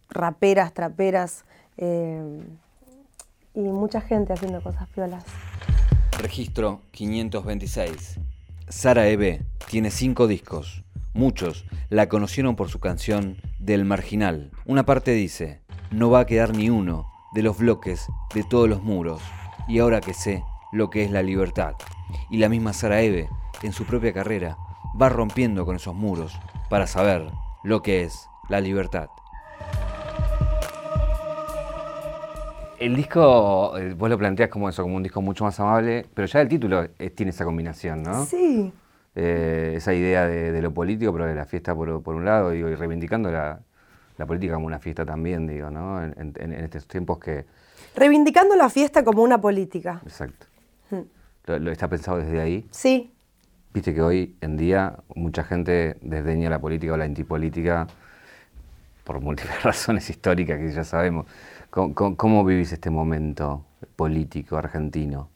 raperas, 0.09 0.73
traperas, 0.73 1.43
eh, 1.75 2.41
y 3.53 3.59
mucha 3.59 3.99
gente 3.99 4.31
haciendo 4.31 4.63
cosas 4.63 4.87
piolas. 4.89 5.25
Registro 6.17 6.81
526. 6.91 8.19
Sara 8.69 9.07
Eve 9.07 9.45
tiene 9.69 9.91
cinco 9.91 10.27
discos. 10.27 10.83
Muchos 11.13 11.65
la 11.89 12.09
conocieron 12.09 12.57
por 12.57 12.67
su 12.67 12.81
canción 12.81 13.37
Del 13.59 13.85
Marginal. 13.85 14.51
Una 14.65 14.85
parte 14.85 15.11
dice, 15.11 15.61
no 15.89 16.09
va 16.09 16.19
a 16.19 16.25
quedar 16.25 16.53
ni 16.53 16.69
uno 16.69 17.07
de 17.33 17.43
los 17.43 17.57
bloques 17.57 18.07
de 18.33 18.43
todos 18.43 18.67
los 18.67 18.83
muros. 18.83 19.21
Y 19.69 19.79
ahora 19.79 20.01
que 20.01 20.13
sé 20.13 20.43
lo 20.73 20.89
que 20.89 21.05
es 21.05 21.11
la 21.11 21.23
libertad. 21.23 21.75
Y 22.29 22.39
la 22.39 22.49
misma 22.49 22.73
Sara 22.73 23.01
Eve, 23.01 23.29
en 23.63 23.71
su 23.71 23.85
propia 23.85 24.11
carrera, 24.11 24.57
va 25.01 25.07
rompiendo 25.07 25.65
con 25.65 25.77
esos 25.77 25.95
muros 25.95 26.37
para 26.69 26.87
saber 26.87 27.31
lo 27.63 27.81
que 27.81 28.03
es 28.03 28.27
la 28.49 28.59
libertad. 28.59 29.07
El 32.79 32.95
disco, 32.95 33.75
eh, 33.77 33.93
vos 33.95 34.09
lo 34.09 34.17
planteas 34.17 34.49
como 34.49 34.69
eso, 34.69 34.83
como 34.83 34.95
un 34.97 35.03
disco 35.03 35.21
mucho 35.21 35.43
más 35.43 35.59
amable, 35.59 36.05
pero 36.13 36.27
ya 36.27 36.41
el 36.41 36.47
título 36.47 36.87
eh, 36.99 37.09
tiene 37.09 37.31
esa 37.31 37.43
combinación, 37.45 38.03
¿no? 38.03 38.25
Sí, 38.25 38.71
Eh, 39.15 39.73
esa 39.77 39.95
idea 39.95 40.27
de, 40.27 40.51
de 40.51 40.61
lo 40.61 40.71
político, 40.71 41.11
pero 41.11 41.25
de 41.25 41.33
la 41.33 41.45
fiesta 41.45 41.73
por, 41.73 42.03
por 42.03 42.13
un 42.15 42.23
lado, 42.25 42.51
digo, 42.51 42.69
y 42.69 42.75
reivindicando 42.75 43.31
la, 43.31 43.59
la 44.17 44.25
política 44.27 44.53
como 44.53 44.67
una 44.67 44.77
fiesta 44.77 45.05
también, 45.05 45.47
digo, 45.47 45.71
¿no? 45.71 46.03
En, 46.03 46.13
en- 46.19 46.53
en 46.53 46.63
estos 46.65 46.87
tiempos 46.87 47.17
que... 47.17 47.45
reivindicando 47.95 48.55
la 48.55 48.69
fiesta 48.69 49.03
como 49.03 49.23
una 49.23 49.41
política. 49.41 50.01
Exacto. 50.03 50.45
Lo, 51.47 51.57
lo 51.57 51.71
está 51.71 51.87
pensado 51.87 52.17
desde 52.19 52.39
ahí. 52.39 52.67
Sí, 52.69 53.11
Viste 53.73 53.93
que 53.93 54.01
hoy 54.01 54.35
en 54.41 54.57
día 54.57 54.97
mucha 55.15 55.43
gente 55.43 55.97
desdeña 56.01 56.49
la 56.49 56.59
política 56.59 56.93
o 56.93 56.97
la 56.97 57.05
antipolítica 57.05 57.87
por 59.03 59.21
múltiples 59.21 59.63
razones 59.63 60.09
históricas 60.09 60.59
que 60.59 60.71
ya 60.71 60.83
sabemos. 60.83 61.25
¿Cómo, 61.69 61.93
cómo- 61.93 62.17
cómo 62.17 62.45
vivís 62.45 62.71
este 62.71 62.89
momento 62.89 63.65
político 63.95 64.57
argentino? 64.57 65.29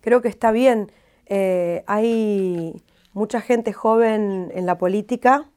creo 0.00 0.20
que 0.20 0.28
está 0.28 0.50
bien. 0.52 0.90
Eh, 1.26 1.84
hay 1.86 2.82
mucha 3.12 3.40
gente 3.40 3.72
joven 3.72 4.50
en 4.54 4.66
la 4.66 4.76
política 4.78 5.48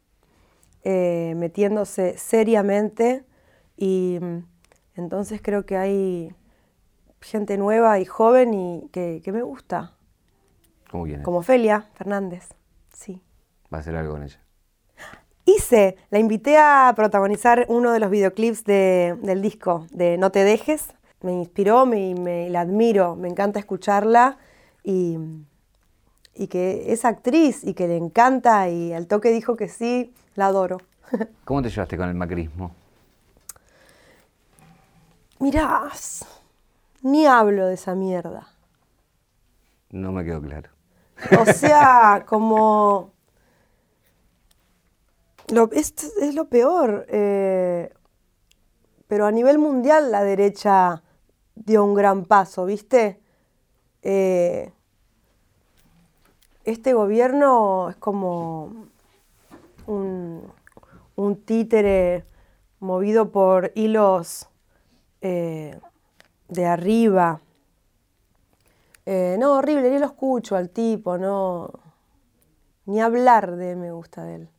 eh, 0.84 1.34
metiéndose 1.36 2.18
seriamente 2.18 3.24
y 3.76 4.20
mm, 4.22 4.38
entonces 4.96 5.42
creo 5.42 5.66
que 5.66 5.78
hay 5.78 6.32
gente 7.22 7.58
nueva 7.58 8.00
y 8.00 8.06
joven 8.06 8.54
y 8.54 8.90
que, 8.92 9.22
que 9.24 9.32
me 9.32 9.42
gusta, 9.42 9.96
como 11.24 11.42
Felia 11.42 11.90
Fernández. 11.96 12.50
Sí. 12.94 13.22
¿Va 13.74 13.78
a 13.78 13.82
hacer 13.82 13.96
algo 13.96 14.14
con 14.14 14.24
ella? 14.24 14.40
Hice, 15.46 15.96
la 16.10 16.18
invité 16.20 16.58
a 16.58 16.92
protagonizar 16.96 17.66
uno 17.70 17.92
de 17.92 18.00
los 18.00 18.10
videoclips 18.10 18.64
de- 18.64 19.16
del 19.22 19.42
disco 19.42 19.86
de 19.92 20.18
No 20.18 20.32
te 20.32 20.44
dejes. 20.44 20.88
Me 21.22 21.34
inspiró, 21.34 21.86
me, 21.86 22.16
me- 22.16 22.50
la 22.50 22.62
admiro, 22.62 23.16
me 23.16 23.28
encanta 23.28 23.60
escucharla 23.60 24.38
y, 24.84 25.18
y 26.34 26.48
que 26.48 26.92
es 26.92 27.06
actriz 27.06 27.64
y 27.64 27.74
que 27.76 27.88
le 27.88 27.98
encanta 27.98 28.70
y 28.70 28.92
al 28.94 29.08
toque 29.08 29.30
dijo 29.30 29.56
que 29.56 29.70
sí, 29.70 30.14
la 30.36 30.48
adoro. 30.48 30.78
¿Cómo 31.46 31.62
te 31.62 31.70
llevaste 31.70 31.96
con 31.98 32.10
el 32.10 32.16
macrismo? 32.16 32.72
Mirá, 35.40 35.90
ni 37.04 37.28
hablo 37.28 37.68
de 37.68 37.76
esa 37.76 37.94
mierda. 37.94 38.48
No 39.92 40.12
me 40.12 40.24
quedó 40.26 40.42
claro. 40.42 40.70
O 41.40 41.46
sea, 41.46 42.24
como... 42.28 43.12
Es, 45.48 46.34
lo 46.34 46.46
peor. 46.46 47.06
eh, 47.10 47.94
pero 49.08 49.28
a 49.28 49.32
nivel 49.32 49.60
mundial 49.60 50.12
la 50.12 50.24
derecha 50.24 51.04
dio 51.54 51.86
un 51.86 51.94
gran 51.94 52.26
paso, 52.26 52.66
¿viste? 52.66 53.20
Eh, 54.02 54.72
este 56.64 56.94
gobierno 56.94 57.90
es 57.92 57.96
como 57.98 58.88
un, 59.86 60.52
títere 61.46 62.26
movido 62.80 63.32
por 63.32 63.72
hilos 63.76 64.50
eh, 65.22 65.80
de 66.48 66.66
arriba. 66.66 67.42
No, 69.06 69.58
horrible, 69.58 69.92
ni 69.92 70.00
lo 70.00 70.08
escucho 70.08 70.56
al 70.56 70.72
tipo, 70.72 71.20
no. 71.20 71.70
Ni 72.88 73.00
hablar 73.00 73.56
de 73.56 73.76
me 73.76 73.92
gusta 73.92 74.24
de 74.24 74.36
él. 74.36 74.55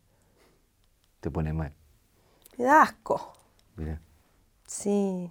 Te 1.27 1.31
pone 1.33 1.53
mal. 1.53 1.73
Me 2.57 2.67
da 2.67 2.83
asco. 2.83 3.33
Sí, 4.65 5.29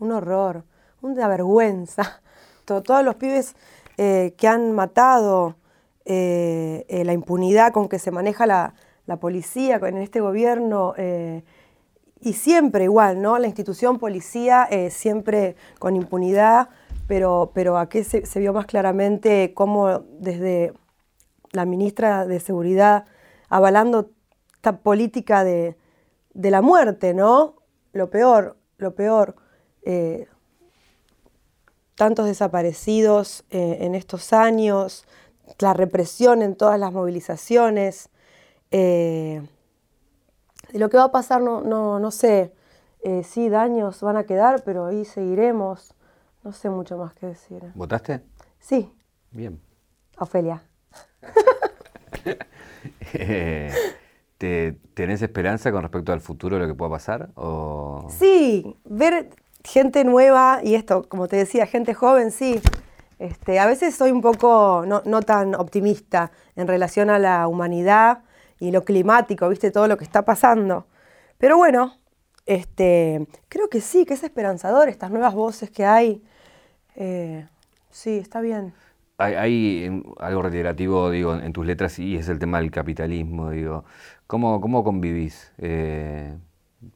un 0.00 0.10
horror, 0.10 0.64
una 1.02 1.28
vergüenza. 1.28 2.20
To- 2.64 2.82
todos 2.82 3.04
los 3.04 3.14
pibes 3.14 3.54
eh, 3.96 4.34
que 4.36 4.48
han 4.48 4.72
matado, 4.72 5.54
eh, 6.04 6.84
eh, 6.88 7.04
la 7.04 7.12
impunidad 7.12 7.70
con 7.72 7.88
que 7.88 8.00
se 8.00 8.10
maneja 8.10 8.44
la, 8.44 8.74
la 9.06 9.18
policía 9.18 9.76
en 9.76 9.98
este 9.98 10.20
gobierno, 10.20 10.94
y 12.20 12.32
siempre 12.32 12.82
igual, 12.82 13.22
¿no? 13.22 13.38
La 13.38 13.46
institución 13.46 14.00
policía 14.00 14.68
siempre 14.90 15.54
con 15.78 15.94
impunidad, 15.94 16.70
pero, 17.06 17.52
pero 17.54 17.78
aquí 17.78 18.02
se, 18.02 18.26
se 18.26 18.40
vio 18.40 18.52
más 18.52 18.66
claramente 18.66 19.54
cómo 19.54 20.00
desde 20.18 20.72
la 21.52 21.66
ministra 21.66 22.26
de 22.26 22.40
Seguridad 22.40 23.04
avalando 23.48 24.10
esta 24.66 24.80
política 24.80 25.44
de, 25.44 25.76
de 26.34 26.50
la 26.50 26.60
muerte, 26.60 27.14
¿no? 27.14 27.54
Lo 27.92 28.10
peor, 28.10 28.56
lo 28.78 28.96
peor. 28.96 29.36
eh, 29.82 30.26
tantos 31.94 32.26
desaparecidos 32.26 33.44
eh, 33.50 33.78
en 33.82 33.94
estos 33.94 34.32
años, 34.32 35.06
la 35.60 35.72
represión 35.72 36.42
en 36.42 36.56
todas 36.56 36.80
las 36.80 36.92
movilizaciones. 36.92 38.10
Eh, 38.72 39.40
lo 40.72 40.90
que 40.90 40.96
va 40.98 41.04
a 41.04 41.12
pasar 41.12 41.40
no, 41.40 41.60
no, 41.62 42.00
no 42.00 42.10
sé. 42.10 42.52
Eh, 43.04 43.22
sí, 43.22 43.48
daños 43.48 44.02
van 44.02 44.16
a 44.16 44.24
quedar, 44.24 44.64
pero 44.64 44.86
ahí 44.86 45.04
seguiremos. 45.04 45.94
No 46.42 46.50
sé 46.52 46.70
mucho 46.70 46.98
más 46.98 47.14
que 47.14 47.26
decir. 47.28 47.62
¿Votaste? 47.74 48.20
Sí. 48.58 48.92
Bien. 49.30 49.60
Ofelia. 50.18 50.64
¿te, 54.38 54.78
¿Tenés 54.94 55.22
esperanza 55.22 55.72
con 55.72 55.82
respecto 55.82 56.12
al 56.12 56.20
futuro 56.20 56.56
de 56.56 56.62
lo 56.62 56.68
que 56.68 56.74
pueda 56.74 56.90
pasar? 56.90 57.30
O... 57.34 58.06
Sí, 58.10 58.76
ver 58.84 59.30
gente 59.64 60.04
nueva 60.04 60.60
y 60.62 60.74
esto, 60.74 61.08
como 61.08 61.28
te 61.28 61.36
decía, 61.36 61.66
gente 61.66 61.94
joven, 61.94 62.30
sí. 62.30 62.60
Este, 63.18 63.58
a 63.58 63.66
veces 63.66 63.94
soy 63.94 64.10
un 64.10 64.20
poco 64.20 64.84
no, 64.86 65.02
no 65.06 65.22
tan 65.22 65.54
optimista 65.54 66.30
en 66.54 66.66
relación 66.66 67.08
a 67.08 67.18
la 67.18 67.48
humanidad 67.48 68.22
y 68.60 68.70
lo 68.70 68.84
climático, 68.84 69.48
viste, 69.48 69.70
todo 69.70 69.88
lo 69.88 69.96
que 69.96 70.04
está 70.04 70.24
pasando. 70.24 70.86
Pero 71.38 71.56
bueno, 71.56 71.98
este, 72.46 73.26
creo 73.48 73.68
que 73.68 73.80
sí, 73.80 74.06
que 74.06 74.14
es 74.14 74.22
esperanzador 74.22 74.88
estas 74.88 75.10
nuevas 75.10 75.34
voces 75.34 75.70
que 75.70 75.84
hay. 75.84 76.22
Eh, 76.94 77.46
sí, 77.90 78.18
está 78.18 78.40
bien. 78.40 78.72
Hay, 79.18 79.34
hay, 79.34 80.02
algo 80.18 80.42
reiterativo, 80.42 81.10
digo, 81.10 81.34
en 81.34 81.52
tus 81.52 81.64
letras 81.66 81.98
y 81.98 82.16
es 82.16 82.28
el 82.28 82.38
tema 82.38 82.60
del 82.60 82.70
capitalismo, 82.70 83.50
digo. 83.50 83.84
¿Cómo, 84.26 84.60
cómo 84.60 84.82
convivís 84.82 85.52
eh, 85.58 86.36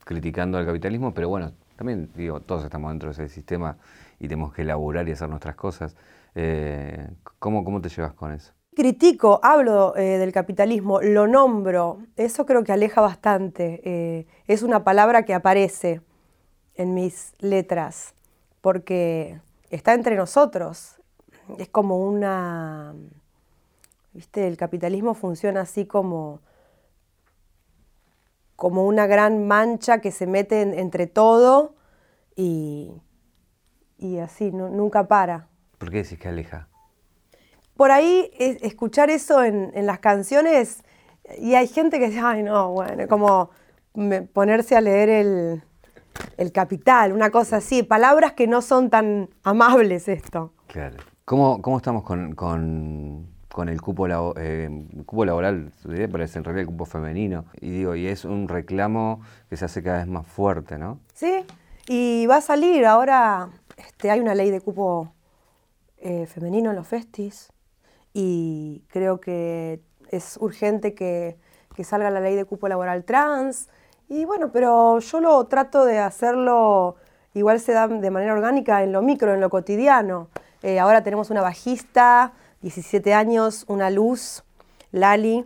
criticando 0.05 0.59
al 0.59 0.67
capitalismo? 0.67 1.15
Pero 1.15 1.29
bueno, 1.29 1.53
también, 1.77 2.11
digo, 2.17 2.41
todos 2.41 2.65
estamos 2.65 2.91
dentro 2.91 3.09
de 3.09 3.13
ese 3.13 3.29
sistema 3.29 3.77
y 4.19 4.27
tenemos 4.27 4.53
que 4.53 4.63
elaborar 4.63 5.09
y 5.09 5.13
hacer 5.13 5.29
nuestras 5.29 5.55
cosas. 5.55 5.95
Eh, 6.35 7.09
¿cómo, 7.39 7.65
¿Cómo 7.65 7.81
te 7.81 7.89
llevas 7.89 8.15
con 8.15 8.33
eso? 8.33 8.53
critico, 8.75 9.41
hablo 9.43 9.95
eh, 9.97 10.17
del 10.17 10.33
capitalismo, 10.33 11.03
lo 11.03 11.27
nombro, 11.27 11.99
eso 12.17 12.47
creo 12.47 12.65
que 12.65 12.73
aleja 12.73 13.03
bastante. 13.03 14.27
Es 14.47 14.63
una 14.63 14.85
palabra 14.85 15.25
que 15.25 15.35
aparece 15.35 16.01
en 16.77 16.95
mis 16.95 17.35
letras, 17.41 18.15
porque 18.63 19.39
está 19.69 19.93
entre 19.93 20.17
nosotros. 20.17 20.99
Es 21.59 21.69
como 21.69 21.99
una... 21.99 22.95
¿Viste? 24.15 24.49
El 24.49 24.57
capitalismo 24.57 25.13
funciona 25.15 25.61
así 25.61 25.85
como, 25.85 26.41
como 28.61 28.87
una 28.87 29.09
gran 29.09 29.49
mancha 29.49 30.01
que 30.01 30.13
se 30.13 30.29
mete 30.29 30.61
entre 30.61 31.09
todo 31.09 31.75
y, 32.37 32.93
y 33.99 34.19
así, 34.19 34.53
nunca 34.53 35.09
para. 35.09 35.49
¿Por 35.79 35.91
qué 35.91 36.03
decís 36.05 36.19
que 36.21 36.29
aleja? 36.29 36.71
por 37.81 37.93
ahí 37.93 38.31
escuchar 38.39 39.09
eso 39.09 39.43
en, 39.43 39.73
las 39.87 40.01
canciones 40.01 40.85
y 41.39 41.55
hay 41.55 41.67
gente 41.67 41.99
que 41.99 42.09
dice, 42.09 42.21
ay 42.23 42.43
no, 42.43 42.73
bueno, 42.73 43.09
como 43.09 43.49
ponerse 44.35 44.77
a 44.77 44.83
leer 44.83 45.09
el, 46.37 46.53
capital, 46.53 47.13
una 47.15 47.31
cosa 47.31 47.57
así, 47.57 47.83
palabras 47.83 48.35
que 48.35 48.47
no 48.47 48.61
son 48.61 48.91
tan 48.91 49.31
amables 49.45 50.09
esto. 50.09 50.53
Claro. 50.67 50.99
¿Cómo, 51.25 51.63
cómo 51.63 51.79
estamos 51.79 52.03
con, 52.03 52.35
con, 52.35 53.31
el 53.69 53.81
cupo, 53.83 54.07
eh, 54.37 54.87
cupo 55.07 55.25
laboral? 55.25 55.73
Parece 56.11 56.39
en 56.39 56.45
realidad 56.45 56.61
el 56.61 56.67
cupo 56.67 56.87
femenino. 56.87 57.45
Y 57.61 57.71
digo, 57.71 57.95
y 57.95 58.07
es 58.07 58.25
un 58.25 58.49
reclamo 58.49 59.21
que 59.49 59.57
se 59.57 59.65
hace 59.65 59.83
cada 59.83 59.99
vez 59.99 60.07
más 60.07 60.27
fuerte, 60.27 60.79
¿no? 60.79 61.01
Sí, 61.15 61.45
y 61.87 62.27
va 62.27 62.37
a 62.37 62.41
salir 62.41 62.87
ahora, 62.87 63.49
este, 63.77 64.11
hay 64.11 64.21
una 64.21 64.35
ley 64.35 64.51
de 64.51 64.61
cupo 64.61 65.13
eh, 65.99 66.27
femenino 66.27 66.71
en 66.71 66.77
los 66.77 66.87
festis 66.87 67.53
y 68.13 68.85
creo 68.89 69.21
que 69.21 69.81
es 70.11 70.37
urgente 70.41 70.95
que, 70.95 71.37
salga 71.83 72.11
la 72.11 72.21
ley 72.21 72.37
de 72.37 72.45
cupo 72.45 72.69
laboral 72.69 73.05
trans. 73.05 73.71
Y 74.09 74.27
bueno, 74.27 74.53
pero 74.53 74.99
yo 74.99 75.21
lo 75.21 75.47
trato 75.47 75.87
de 75.87 75.99
hacerlo, 75.99 76.97
igual 77.33 77.59
se 77.59 77.73
da 77.73 77.89
de 77.89 78.11
manera 78.11 78.35
orgánica 78.35 78.83
en 78.83 78.93
lo 78.93 79.01
micro, 79.01 79.33
en 79.33 79.41
lo 79.41 79.49
cotidiano. 79.49 80.29
Eh, 80.63 80.79
ahora 80.79 81.03
tenemos 81.03 81.31
una 81.31 81.41
bajista, 81.41 82.35
17 82.61 83.15
años, 83.15 83.65
una 83.69 83.91
luz, 83.91 84.45
Lali. 84.93 85.45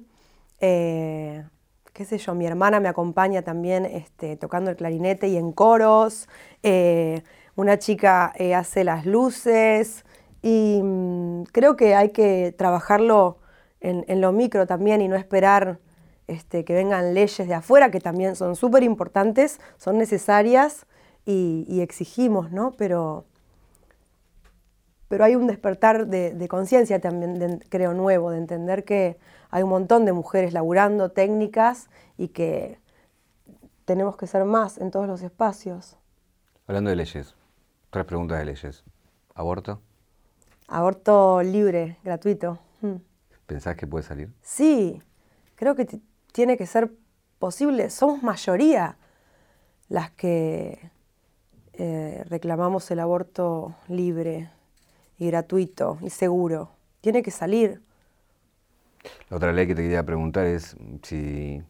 Eh, 0.61 1.45
qué 1.93 2.05
sé 2.05 2.19
yo, 2.19 2.35
mi 2.35 2.47
hermana 2.47 2.81
me 2.81 2.89
acompaña 2.89 3.43
también 3.43 3.85
este, 3.85 4.37
tocando 4.37 4.71
el 4.71 4.77
clarinete 4.77 5.29
y 5.29 5.37
en 5.37 5.53
coros. 5.53 6.29
Eh, 6.63 7.23
una 7.57 7.79
chica 7.79 8.33
hace 8.57 8.85
las 8.85 9.07
luces. 9.07 10.05
Y 10.43 10.81
mm, 10.83 11.45
creo 11.53 11.77
que 11.77 11.95
hay 11.95 12.11
que 12.11 12.55
trabajarlo 12.57 13.39
en, 13.81 14.21
lo 14.21 14.33
micro 14.33 14.67
también 14.67 15.01
y 15.03 15.09
no 15.09 15.17
esperar 15.17 15.79
este, 16.27 16.65
que 16.65 16.75
vengan 16.75 17.15
leyes 17.15 17.47
de 17.47 17.55
afuera, 17.55 17.91
que 17.91 18.01
también 18.01 18.35
son 18.35 18.57
súper 18.57 18.83
importantes, 18.83 19.61
son 19.77 19.99
necesarias 19.99 20.87
y, 21.27 21.81
exigimos, 21.81 22.51
¿no? 22.51 22.73
Pero, 22.73 23.25
pero 25.15 25.27
hay 25.27 25.37
un 25.37 25.47
despertar 25.47 26.09
de, 26.09 26.49
conciencia 26.49 27.01
también, 27.01 27.63
creo, 27.69 27.95
nuevo, 27.95 28.33
de 28.33 28.39
entender 28.39 28.83
que 28.83 29.17
hay 29.49 29.63
un 29.63 29.69
montón 29.69 30.05
de 30.05 30.13
mujeres 30.13 30.53
laburando 30.53 31.13
técnicas 31.13 31.89
y 32.19 32.31
que 32.31 32.81
tenemos 33.85 34.17
que 34.17 34.27
ser 34.27 34.45
más 34.45 34.77
en 34.77 34.91
todos 34.91 35.07
los 35.07 35.23
espacios. 35.23 35.97
Hablando 36.67 36.91
de 36.91 36.97
leyes, 36.97 37.37
tres 37.91 38.05
preguntas 38.07 38.41
de 38.41 38.45
leyes. 38.45 38.83
¿Aborto? 39.37 39.81
Aborto 40.67 41.45
libre, 41.45 41.97
gratuito. 42.03 42.59
Mm. 42.81 42.97
¿Pensás 43.47 43.77
que 43.77 43.87
puede 43.87 44.03
salir? 44.03 44.33
Sí, 44.43 45.01
creo 45.55 45.77
que 45.77 46.01
tiene 46.33 46.57
que 46.57 46.67
ser 46.67 46.91
posible. 47.39 47.89
Somos 47.91 48.25
mayoría 48.25 48.97
las 49.89 50.11
que 50.11 50.91
eh, 51.75 52.25
reclamamos 52.29 52.91
el 52.91 52.99
aborto 52.99 53.77
libre 53.87 54.51
y 55.19 55.27
gratuito 55.29 55.99
y 56.03 56.11
seguro. 56.11 56.71
Tiene 57.01 57.23
que 57.23 57.31
salir. 57.31 57.81
La 59.29 59.37
otra 59.37 59.53
ley 59.53 59.67
que 59.67 59.75
te 59.75 59.83
quería 59.83 60.03
preguntar 60.03 60.47
es 60.47 60.77
si 61.03 61.63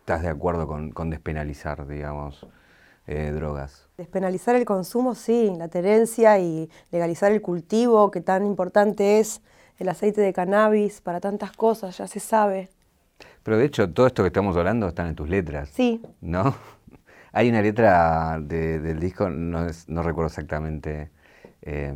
estás 0.00 0.22
de 0.22 0.28
acuerdo 0.28 0.66
con, 0.66 0.90
con 0.90 1.10
despenalizar, 1.10 1.86
digamos, 1.86 2.46
eh, 3.06 3.32
drogas. 3.34 3.88
Despenalizar 3.96 4.54
el 4.54 4.64
consumo, 4.64 5.14
sí, 5.14 5.52
la 5.56 5.68
tenencia 5.68 6.38
y 6.38 6.70
legalizar 6.90 7.32
el 7.32 7.40
cultivo, 7.40 8.10
que 8.10 8.20
tan 8.20 8.44
importante 8.44 9.18
es 9.18 9.40
el 9.78 9.88
aceite 9.88 10.20
de 10.20 10.32
cannabis 10.32 11.00
para 11.00 11.18
tantas 11.18 11.52
cosas, 11.52 11.96
ya 11.96 12.06
se 12.06 12.20
sabe. 12.20 12.68
Pero 13.42 13.56
de 13.56 13.64
hecho, 13.64 13.90
todo 13.90 14.06
esto 14.06 14.22
que 14.22 14.26
estamos 14.26 14.56
hablando 14.58 14.88
está 14.88 15.08
en 15.08 15.14
tus 15.14 15.28
letras. 15.28 15.70
Sí. 15.72 16.02
¿No? 16.20 16.54
Hay 17.32 17.48
una 17.48 17.62
letra 17.62 18.38
del 18.40 19.00
disco, 19.00 19.30
no, 19.30 19.66
recuerdo 20.02 20.26
exactamente 20.26 21.10
eh, 21.62 21.94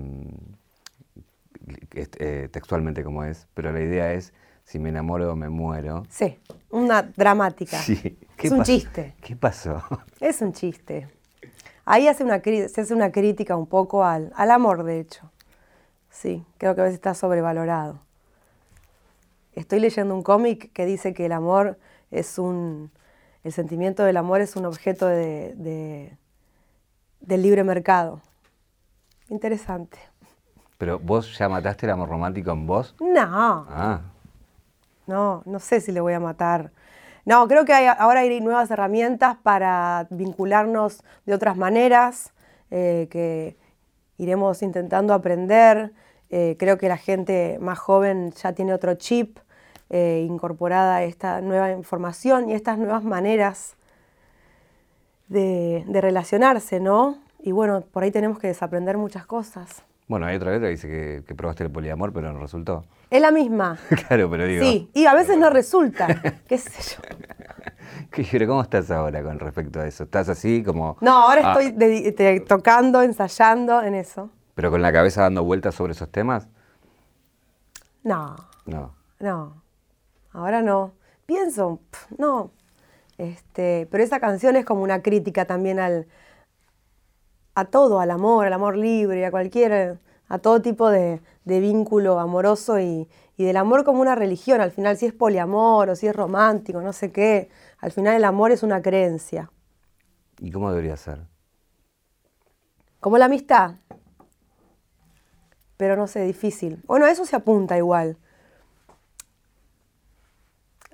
textualmente 2.50 3.04
cómo 3.04 3.24
es, 3.24 3.46
pero 3.54 3.72
la 3.72 3.80
idea 3.80 4.12
es, 4.12 4.32
si 4.64 4.78
me 4.78 4.88
enamoro 4.88 5.36
me 5.36 5.48
muero. 5.48 6.04
Sí, 6.08 6.38
una 6.70 7.02
dramática. 7.02 7.78
Sí. 7.78 8.18
es 8.38 8.50
un 8.50 8.62
chiste. 8.62 9.14
¿Qué 9.20 9.36
pasó? 9.36 9.82
Es 10.20 10.40
un 10.40 10.52
chiste. 10.52 11.08
Ahí 11.84 12.06
hace 12.06 12.22
una, 12.22 12.40
se 12.40 12.80
hace 12.80 12.94
una 12.94 13.10
crítica 13.10 13.56
un 13.56 13.66
poco 13.66 14.04
al, 14.04 14.32
amor, 14.36 14.84
de 14.84 15.00
hecho. 15.00 15.30
Sí, 16.10 16.44
creo 16.58 16.74
que 16.74 16.80
a 16.80 16.84
veces 16.84 16.94
está 16.94 17.14
sobrevalorado. 17.14 18.00
Estoy 19.54 19.80
leyendo 19.80 20.14
un 20.14 20.22
cómic 20.22 20.72
que 20.72 20.86
dice 20.86 21.12
que 21.12 21.26
el 21.26 21.32
amor 21.32 21.78
es 22.10 22.38
un. 22.38 22.90
El 23.42 23.52
sentimiento 23.52 24.04
del 24.04 24.16
amor 24.16 24.40
es 24.40 24.54
un 24.54 24.64
objeto 24.64 25.06
de, 25.06 26.16
del 27.20 27.42
libre 27.42 27.64
mercado. 27.64 28.22
Interesante. 29.32 29.98
¿Pero 30.78 30.98
vos 30.98 31.38
ya 31.38 31.48
mataste 31.48 31.86
el 31.86 31.92
amor 31.92 32.08
romántico 32.08 32.50
en 32.52 32.66
vos? 32.66 32.94
No. 33.00 33.66
Ah. 33.68 34.00
No, 35.06 35.42
no 35.46 35.58
sé 35.58 35.80
si 35.80 35.90
le 35.90 36.00
voy 36.00 36.12
a 36.12 36.20
matar 36.20 36.70
no, 37.24 37.46
creo 37.46 37.64
que 37.64 37.72
ahora 37.72 38.20
hay 38.20 38.40
nuevas 38.40 38.70
herramientas 38.70 39.36
para 39.42 40.08
vincularnos 40.10 41.04
de 41.24 41.34
otras 41.34 41.56
maneras, 41.56 42.32
eh, 42.70 43.06
que 43.10 43.56
iremos 44.18 44.62
intentando 44.62 45.14
aprender. 45.14 45.92
Eh, 46.30 46.56
creo 46.58 46.78
que 46.78 46.88
la 46.88 46.96
gente 46.96 47.58
más 47.60 47.78
joven 47.78 48.32
ya 48.32 48.54
tiene 48.54 48.74
otro 48.74 48.94
chip 48.94 49.38
eh, 49.90 50.26
incorporada 50.26 50.96
a 50.96 51.04
esta 51.04 51.40
nueva 51.42 51.70
información 51.70 52.50
y 52.50 52.54
estas 52.54 52.78
nuevas 52.78 53.04
maneras 53.04 53.76
de, 55.28 55.84
relacionarse, 55.88 56.80
¿no? 56.80 57.18
Y 57.42 57.52
bueno, 57.52 57.80
por 57.82 58.02
ahí 58.04 58.10
tenemos 58.10 58.38
que 58.38 58.46
desaprender 58.46 58.96
muchas 58.96 59.26
cosas. 59.26 59.82
Bueno, 60.08 60.26
hay 60.26 60.36
otra 60.36 60.50
vez 60.52 60.60
que 60.60 60.68
dice 60.68 60.88
que, 60.88 61.24
que 61.26 61.34
probaste 61.34 61.64
el 61.64 61.70
poliamor, 61.70 62.12
pero 62.12 62.32
no 62.32 62.38
resultó. 62.38 62.84
Es 63.10 63.20
la 63.20 63.30
misma. 63.30 63.78
claro, 64.08 64.30
pero 64.30 64.44
digo. 64.46 64.64
Sí, 64.64 64.90
y 64.94 65.06
a 65.06 65.14
veces 65.14 65.38
no 65.38 65.50
resulta, 65.50 66.06
qué 66.48 66.58
sé 66.58 66.96
yo. 66.96 67.02
Pero 68.30 68.46
¿cómo 68.46 68.62
estás 68.62 68.90
ahora 68.90 69.22
con 69.22 69.38
respecto 69.38 69.80
a 69.80 69.86
eso? 69.86 70.04
¿Estás 70.04 70.28
así 70.28 70.62
como...? 70.62 70.96
No, 71.00 71.28
ahora 71.28 71.54
Ah, 71.54 71.60
estoy 71.60 72.40
tocando, 72.40 73.02
ensayando 73.02 73.82
en 73.82 73.94
eso. 73.94 74.30
¿Pero 74.54 74.70
con 74.70 74.82
la 74.82 74.92
cabeza 74.92 75.22
dando 75.22 75.44
vueltas 75.44 75.74
sobre 75.74 75.92
esos 75.92 76.10
temas? 76.10 76.46
No, 78.02 78.36
No. 78.66 78.94
no, 79.20 79.62
ahora 80.32 80.60
no. 80.62 80.92
Pienso, 81.26 81.80
no. 82.18 82.50
Este, 83.18 83.86
pero 83.90 84.02
esa 84.02 84.20
canción 84.20 84.56
es 84.56 84.64
como 84.64 84.82
una 84.82 85.00
crítica 85.02 85.44
también 85.44 85.78
al, 85.78 86.06
a 87.54 87.64
todo, 87.66 88.00
al 88.00 88.10
amor, 88.10 88.46
al 88.46 88.52
amor 88.52 88.76
libre, 88.76 89.26
a 89.26 89.30
cualquier, 89.30 89.98
a 90.28 90.38
todo 90.38 90.62
tipo 90.62 90.90
de, 90.90 91.20
de 91.44 91.60
vínculo 91.60 92.18
amoroso 92.18 92.80
y, 92.80 93.08
y 93.36 93.44
del 93.44 93.56
amor 93.56 93.84
como 93.84 94.00
una 94.00 94.14
religión. 94.14 94.60
Al 94.60 94.70
final, 94.70 94.96
si 94.96 95.06
es 95.06 95.12
poliamor 95.12 95.90
o 95.90 95.96
si 95.96 96.06
es 96.06 96.14
romántico, 96.14 96.80
no 96.80 96.92
sé 96.92 97.12
qué, 97.12 97.50
al 97.78 97.92
final 97.92 98.14
el 98.14 98.24
amor 98.24 98.52
es 98.52 98.62
una 98.62 98.82
creencia. 98.82 99.50
¿Y 100.38 100.50
cómo 100.50 100.70
debería 100.70 100.96
ser? 100.96 101.20
Como 103.00 103.18
la 103.18 103.26
amistad. 103.26 103.76
Pero 105.76 105.96
no 105.96 106.06
sé, 106.06 106.20
difícil. 106.20 106.82
Bueno, 106.86 107.06
a 107.06 107.10
eso 107.10 107.24
se 107.24 107.34
apunta 107.34 107.76
igual. 107.76 108.16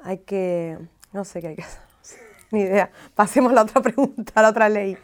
Hay 0.03 0.19
que. 0.19 0.79
No 1.13 1.25
sé 1.25 1.41
qué 1.41 1.49
hay 1.49 1.57
que 1.57 1.63
hacer. 1.63 1.83
Ni 2.51 2.61
idea. 2.61 2.91
Pasemos 3.15 3.53
a 3.53 3.57
la 3.57 3.63
otra 3.63 3.83
pregunta, 3.83 4.33
a 4.35 4.43
la 4.43 4.49
otra 4.49 4.69
ley. 4.69 4.97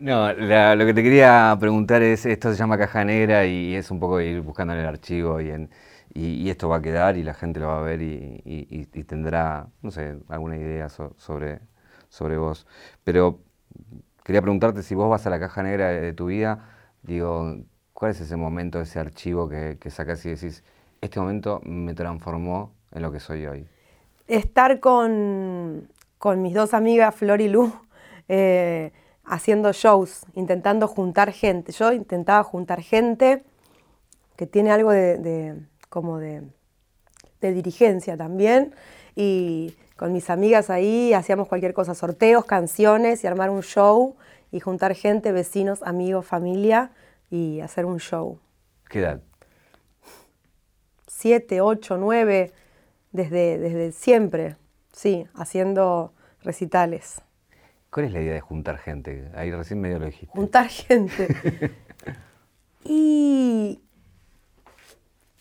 No, 0.00 0.32
la- 0.32 0.74
lo 0.76 0.86
que 0.86 0.94
te 0.94 1.02
quería 1.02 1.54
preguntar 1.60 2.02
es, 2.02 2.24
esto 2.24 2.50
se 2.52 2.56
llama 2.58 2.78
caja 2.78 3.04
negra 3.04 3.44
y 3.46 3.74
es 3.74 3.90
un 3.90 4.00
poco 4.00 4.18
ir 4.20 4.40
buscando 4.40 4.72
en 4.72 4.80
el 4.80 4.86
archivo 4.86 5.40
y, 5.40 6.48
esto 6.50 6.68
va 6.70 6.76
a 6.76 6.82
quedar 6.82 7.16
y 7.18 7.22
la 7.22 7.34
gente 7.34 7.60
lo 7.60 7.68
va 7.68 7.78
a 7.80 7.82
ver 7.82 8.00
y, 8.02 8.86
tendrá, 9.06 9.68
no 9.82 9.90
sé, 9.90 10.16
alguna 10.28 10.56
idea 10.56 10.88
so- 10.88 11.14
sobre, 11.18 11.60
sobre 12.08 12.38
vos. 12.38 12.66
Pero 13.04 13.40
quería 14.24 14.42
preguntarte 14.42 14.82
si 14.82 14.94
vos 14.94 15.10
vas 15.10 15.26
a 15.26 15.30
la 15.30 15.40
caja 15.40 15.62
negra 15.62 15.88
de, 15.90 16.00
de 16.00 16.12
tu 16.14 16.26
vida, 16.26 16.70
digo, 17.02 17.56
¿cuál 17.92 18.12
es 18.12 18.20
ese 18.20 18.36
momento, 18.36 18.80
ese 18.80 19.00
archivo 19.00 19.48
que, 19.48 19.78
que 19.80 19.90
sacás 19.90 20.24
y 20.26 20.30
decís, 20.30 20.64
este 21.02 21.20
momento 21.20 21.60
me 21.64 21.94
transformó 21.94 22.74
en 22.92 23.02
lo 23.02 23.12
que 23.12 23.20
soy 23.20 23.46
hoy? 23.46 23.68
Estar 24.28 24.78
con, 24.80 25.88
con 26.18 26.42
mis 26.42 26.54
dos 26.54 26.72
amigas, 26.74 27.14
Flor 27.14 27.40
y 27.40 27.48
Lu, 27.48 27.72
eh, 28.28 28.92
haciendo 29.30 29.72
shows, 29.72 30.22
intentando 30.34 30.88
juntar 30.88 31.32
gente. 31.32 31.72
Yo 31.72 31.92
intentaba 31.92 32.42
juntar 32.44 32.82
gente 32.82 33.44
que 34.36 34.46
tiene 34.46 34.70
algo 34.72 34.90
de, 34.90 35.18
de- 35.18 35.60
como 35.88 36.18
de, 36.18 36.42
de 37.40 37.52
dirigencia 37.52 38.16
también. 38.16 38.74
Y 39.14 39.74
con 39.96 40.12
mis 40.12 40.30
amigas 40.30 40.68
ahí 40.70 41.12
hacíamos 41.14 41.48
cualquier 41.48 41.74
cosa, 41.74 41.94
sorteos, 41.94 42.44
canciones 42.44 43.22
y 43.22 43.26
armar 43.26 43.50
un 43.50 43.62
show 43.62 44.16
y 44.50 44.60
juntar 44.60 44.94
gente, 44.94 45.30
vecinos, 45.32 45.82
amigos, 45.82 46.26
familia 46.26 46.90
y 47.30 47.60
hacer 47.60 47.86
un 47.86 47.98
show. 48.00 48.38
¿Qué 48.88 48.98
edad? 49.00 49.20
Siete, 51.06 51.60
ocho, 51.60 51.98
nueve, 51.98 52.52
desde, 53.12 53.58
desde 53.58 53.92
siempre, 53.92 54.56
sí, 54.92 55.26
haciendo 55.34 56.12
recitales. 56.42 57.20
¿Cuál 57.90 58.06
es 58.06 58.12
la 58.12 58.20
idea 58.20 58.34
de 58.34 58.40
juntar 58.40 58.78
gente? 58.78 59.30
Ahí 59.34 59.50
recién 59.50 59.80
medio 59.80 59.98
lo 59.98 60.06
dijiste. 60.06 60.28
juntar 60.28 60.68
gente. 60.68 61.74
y, 62.84 63.80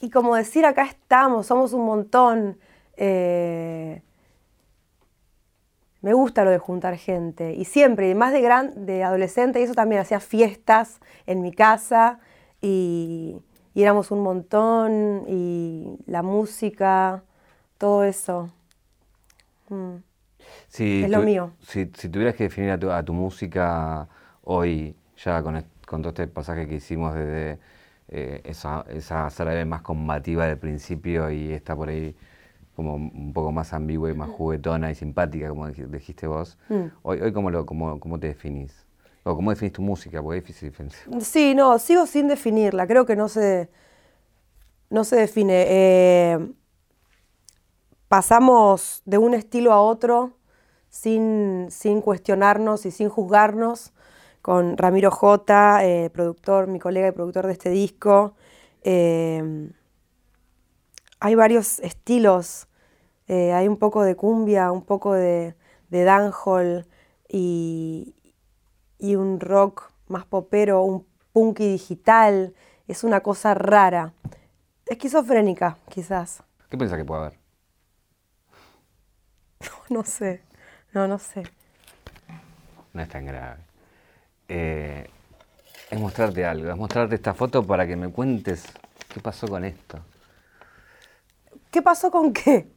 y 0.01 0.09
como 0.09 0.35
decir, 0.35 0.65
acá 0.65 0.83
estamos, 0.83 1.45
somos 1.45 1.73
un 1.73 1.85
montón. 1.85 2.57
eh, 2.97 4.01
me 6.01 6.13
gusta 6.13 6.43
lo 6.45 6.51
de 6.51 6.59
juntar 6.59 6.97
gente. 6.97 7.53
Y 7.53 7.65
siempre, 7.65 8.09
y 8.09 8.15
más 8.15 8.31
de, 8.31 8.41
gran, 8.41 8.85
de 8.85 9.03
adolescente, 9.03 9.59
y 9.59 9.63
eso 9.63 9.73
también 9.73 10.01
hacía 10.01 10.19
fiestas 10.19 10.99
en 11.27 11.41
mi 11.41 11.51
casa. 11.51 12.19
Y, 12.61 13.37
y 13.73 13.83
éramos 13.83 14.09
un 14.09 14.21
montón. 14.21 15.25
Y 15.27 15.97
la 16.07 16.23
música, 16.23 17.23
todo 17.77 18.03
eso. 18.05 18.49
Mm. 19.69 19.97
Si 20.69 21.03
Es 21.03 21.11
lo 21.11 21.21
mío. 21.21 21.51
Si, 21.61 21.89
si 21.95 22.09
tuvieras 22.09 22.35
que 22.35 22.43
definir 22.45 22.71
a 22.71 22.79
tu, 22.79 22.89
a 22.91 23.03
tu 23.03 23.13
música 23.13 24.07
hoy, 24.43 24.95
ya 25.17 25.43
con, 25.43 25.63
con 25.85 26.01
todo 26.01 26.09
este 26.09 26.27
pasaje 26.27 26.67
que 26.67 26.75
hicimos 26.75 27.13
desde 27.15 27.59
eh, 28.07 28.41
esa, 28.45 28.85
esa 28.89 29.27
Eve 29.39 29.65
más 29.65 29.81
combativa 29.81 30.45
del 30.45 30.57
principio 30.57 31.29
y 31.29 31.51
esta 31.51 31.75
por 31.75 31.89
ahí 31.89 32.15
como 32.75 32.95
un 32.95 33.33
poco 33.33 33.51
más 33.51 33.73
ambigua 33.73 34.09
y 34.09 34.13
más 34.13 34.29
juguetona 34.29 34.89
y 34.89 34.95
simpática, 34.95 35.49
como 35.49 35.67
dij- 35.67 35.87
dijiste 35.87 36.27
vos, 36.27 36.57
Mm. 36.69 36.85
hoy, 37.03 37.19
hoy 37.21 37.33
cómo, 37.33 37.51
lo, 37.51 37.65
cómo, 37.65 37.99
¿cómo 37.99 38.19
te 38.19 38.27
definís? 38.27 38.85
O 39.23 39.35
cómo 39.35 39.49
definís 39.49 39.73
tu 39.73 39.81
música, 39.81 40.21
porque 40.23 40.37
es 40.39 40.43
difícil 40.45 40.69
diferenciar. 40.69 41.21
Sí, 41.21 41.53
no, 41.55 41.77
sigo 41.77 42.05
sin 42.05 42.27
definirla. 42.29 42.87
Creo 42.87 43.05
que 43.05 43.17
no 43.17 43.27
se, 43.27 43.69
no 44.89 45.03
se 45.03 45.17
define. 45.17 45.65
Eh, 45.67 46.49
pasamos 48.07 49.01
de 49.05 49.17
un 49.17 49.33
estilo 49.33 49.73
a 49.73 49.81
otro 49.81 50.38
sin, 50.89 51.67
sin 51.69 52.01
cuestionarnos 52.01 52.85
y 52.85 52.91
sin 52.91 53.09
juzgarnos. 53.09 53.93
Con 54.41 54.77
Ramiro 54.77 55.11
J, 55.11 55.85
eh, 55.85 56.09
productor, 56.09 56.67
mi 56.67 56.79
colega 56.79 57.09
y 57.09 57.11
productor 57.11 57.45
de 57.45 57.53
este 57.53 57.69
disco. 57.69 58.35
Eh, 58.83 59.71
hay 61.19 61.35
varios 61.35 61.79
estilos. 61.79 62.67
Eh, 63.27 63.53
hay 63.53 63.67
un 63.67 63.77
poco 63.77 64.03
de 64.03 64.15
cumbia, 64.15 64.71
un 64.71 64.83
poco 64.83 65.13
de, 65.13 65.55
de 65.89 66.03
dancehall 66.03 66.87
y, 67.27 68.15
y 68.97 69.15
un 69.15 69.39
rock 69.39 69.91
más 70.07 70.25
popero, 70.25 70.81
un 70.83 71.05
punky 71.33 71.67
digital. 71.67 72.55
Es 72.87 73.03
una 73.03 73.21
cosa 73.21 73.53
rara. 73.53 74.13
Esquizofrénica, 74.87 75.77
quizás. 75.89 76.41
¿Qué 76.69 76.77
pensás 76.77 76.97
que 76.97 77.05
puede 77.05 77.21
haber? 77.21 77.39
No 79.89 80.03
sé. 80.03 80.48
No, 80.93 81.07
no 81.07 81.19
sé. 81.19 81.43
No 82.93 83.01
es 83.01 83.09
tan 83.09 83.25
grave. 83.25 83.61
Eh, 84.47 85.07
es 85.89 85.99
mostrarte 85.99 86.45
algo, 86.45 86.69
es 86.69 86.77
mostrarte 86.77 87.15
esta 87.15 87.33
foto 87.33 87.65
para 87.65 87.85
que 87.87 87.95
me 87.95 88.09
cuentes 88.09 88.65
qué 89.13 89.19
pasó 89.19 89.47
con 89.47 89.63
esto. 89.63 89.99
¿Qué 91.71 91.81
pasó 91.81 92.09
con 92.09 92.33
qué? 92.33 92.67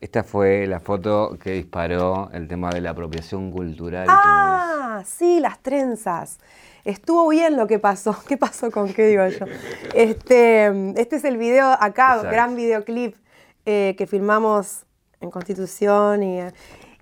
Esta 0.00 0.24
fue 0.24 0.66
la 0.66 0.80
foto 0.80 1.38
que 1.40 1.52
disparó 1.52 2.28
el 2.32 2.48
tema 2.48 2.70
de 2.70 2.80
la 2.80 2.90
apropiación 2.90 3.50
cultural. 3.50 4.06
Ah, 4.10 5.02
sí, 5.06 5.40
las 5.40 5.60
trenzas. 5.60 6.38
Estuvo 6.84 7.28
bien 7.28 7.56
lo 7.56 7.66
que 7.66 7.78
pasó. 7.78 8.16
¿Qué 8.28 8.36
pasó 8.36 8.70
con 8.70 8.92
qué 8.92 9.06
digo 9.06 9.26
yo? 9.28 9.46
Este, 9.94 10.66
este 11.00 11.16
es 11.16 11.24
el 11.24 11.36
video 11.36 11.68
acá, 11.68 12.16
Exacto. 12.16 12.30
gran 12.30 12.56
videoclip 12.56 13.16
eh, 13.64 13.94
que 13.96 14.06
filmamos 14.06 14.84
en 15.20 15.30
Constitución 15.30 16.22
y, 16.22 16.40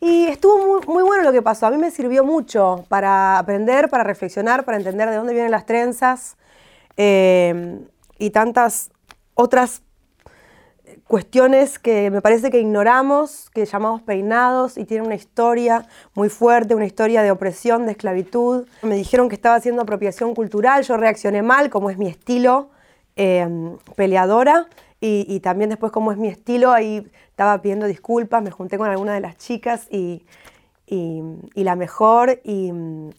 y 0.05 0.27
estuvo 0.27 0.59
muy, 0.59 0.87
muy 0.87 1.03
bueno 1.03 1.23
lo 1.23 1.33
que 1.33 1.41
pasó. 1.41 1.67
A 1.67 1.71
mí 1.71 1.79
me 1.79 1.91
sirvió 1.91 2.25
mucho 2.25 2.85
para 2.89 3.39
aprender, 3.39 3.89
para 3.89 4.05
reflexionar, 4.05 4.67
para 4.67 4.77
entender 4.77 5.09
de 5.09 5.17
dónde 5.17 5.33
vienen 5.33 5.51
las 5.51 5.65
trenzas 5.65 6.37
eh, 6.99 7.81
y 8.19 8.29
tantas 8.29 8.91
otras 9.33 9.81
cuestiones 11.07 11.79
que 11.79 12.11
me 12.11 12.21
parece 12.21 12.51
que 12.51 12.61
ignoramos, 12.61 13.49
que 13.55 13.65
llamamos 13.65 14.03
peinados 14.03 14.77
y 14.77 14.85
tienen 14.85 15.07
una 15.07 15.15
historia 15.15 15.87
muy 16.13 16.29
fuerte, 16.29 16.75
una 16.75 16.85
historia 16.85 17.23
de 17.23 17.31
opresión, 17.31 17.87
de 17.87 17.93
esclavitud. 17.93 18.67
Me 18.83 18.97
dijeron 18.97 19.31
que 19.31 19.37
estaba 19.37 19.55
haciendo 19.55 19.81
apropiación 19.81 20.35
cultural, 20.35 20.83
yo 20.83 20.99
reaccioné 20.99 21.41
mal, 21.41 21.71
como 21.71 21.89
es 21.89 21.97
mi 21.97 22.09
estilo, 22.09 22.69
eh, 23.17 23.49
peleadora, 23.97 24.67
y, 25.07 25.41
también 25.41 25.69
después 25.71 25.93
como 25.93 26.13
es 26.13 26.19
mi 26.19 26.29
estilo, 26.29 26.73
ahí 26.73 27.07
estaba 27.29 27.61
pidiendo 27.61 27.87
disculpas, 27.87 28.43
me 28.43 28.51
junté 28.51 28.79
con 28.79 28.89
alguna 28.89 29.15
de 29.15 29.21
las 29.21 29.37
chicas 29.37 29.87
y, 29.91 30.25
y- 30.87 31.23
la 31.65 31.77
mejor, 31.77 32.41
y, 32.45 32.73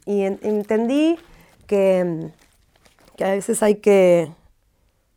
y 0.06 0.22
en- 0.24 0.40
entendí 0.44 1.18
que, 1.68 2.32
que 3.18 3.26
a 3.26 3.32
veces 3.32 3.64
hay 3.64 3.76
que 3.76 4.32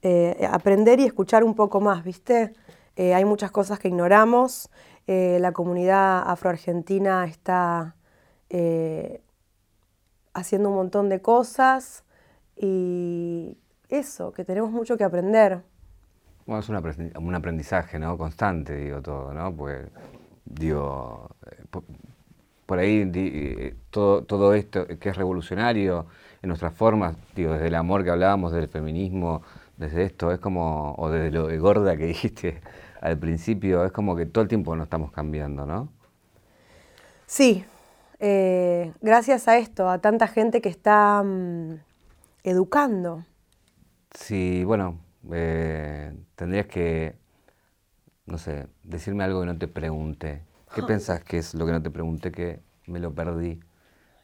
eh, 0.03 0.49
aprender 0.51 1.01
y 1.01 1.05
escuchar 1.07 1.45
un 1.45 1.55
poco 1.55 1.81
más, 1.81 2.05
¿viste? 2.05 2.53
Eh, 2.97 3.15
hay 3.15 3.25
muchas 3.25 3.51
cosas 3.51 3.79
que 3.79 3.89
ignoramos. 3.89 4.71
eh, 5.07 5.39
la 5.41 5.53
comunidad 5.53 6.23
afroargentina 6.31 7.25
está 7.27 7.95
haciendo 10.35 10.69
un 10.71 10.77
montón 10.77 11.09
de 11.09 11.21
cosas 11.21 12.05
y 12.57 13.57
eso, 13.89 14.33
que 14.33 14.45
tenemos 14.45 14.71
mucho 14.71 14.97
que 14.97 15.05
aprender. 15.05 15.63
Bueno, 16.49 16.61
es 16.63 16.71
un 16.71 16.77
aprendi- 16.77 17.19
un 17.19 17.35
aprendizaje, 17.37 18.01
¿no? 18.01 18.19
Constante, 18.19 18.75
digo, 18.77 19.03
todo, 19.03 19.35
¿no? 19.35 19.55
Pues, 19.55 19.89
digo, 20.47 21.31
eh, 21.51 21.65
po- 21.71 21.85
por 22.67 22.79
ahí 22.81 23.05
di- 23.07 23.31
eh, 23.35 23.77
todo, 23.91 24.25
todo 24.25 24.55
esto 24.55 24.87
que 24.87 25.11
es 25.11 25.17
revolucionario 25.17 26.07
en 26.43 26.49
nuestras 26.49 26.75
formas, 26.75 27.17
digo, 27.37 27.53
desde 27.55 27.69
el 27.69 27.77
amor 27.77 28.05
que 28.05 28.11
hablábamos, 28.11 28.53
del 28.53 28.69
feminismo, 28.69 29.43
desde 29.79 30.05
esto, 30.05 30.33
es 30.33 30.41
como, 30.41 30.95
o 30.99 31.11
desde 31.11 31.33
lo 31.33 31.49
de 31.49 31.59
gorda 31.59 31.97
que 31.99 32.07
dijiste 32.15 32.63
al 33.03 33.19
principio, 33.19 33.85
es 33.87 33.93
como 33.93 34.17
que 34.17 34.27
todo 34.27 34.43
el 34.43 34.49
tiempo 34.49 34.77
nos 34.77 34.87
estamos 34.87 35.13
cambiando, 35.13 35.67
¿no? 35.67 35.91
Sí, 37.27 37.65
eh, 38.21 38.93
gracias 39.01 39.49
a 39.49 39.59
esto, 39.59 39.89
a 39.89 39.99
tanta 40.01 40.29
gente 40.29 40.61
que 40.61 40.69
está 40.69 41.23
mm, 41.25 41.75
educando. 42.45 43.25
Sí, 44.15 44.65
bueno, 44.65 45.01
eh, 45.33 46.13
tendrías 46.39 46.67
que, 46.67 47.17
no 48.27 48.39
sé, 48.39 48.69
decirme 48.85 49.25
algo 49.25 49.41
que 49.41 49.47
no 49.47 49.59
te 49.59 49.67
pregunte. 49.67 50.43
¿Qué 50.73 50.85
pensás 50.85 51.25
que 51.25 51.39
es 51.39 51.53
lo 51.55 51.67
que 51.67 51.73
no 51.73 51.83
te 51.83 51.91
pregunté 51.91 52.31
que 52.31 52.61
me 52.87 53.01
lo 53.01 53.13
perdí? 53.13 53.59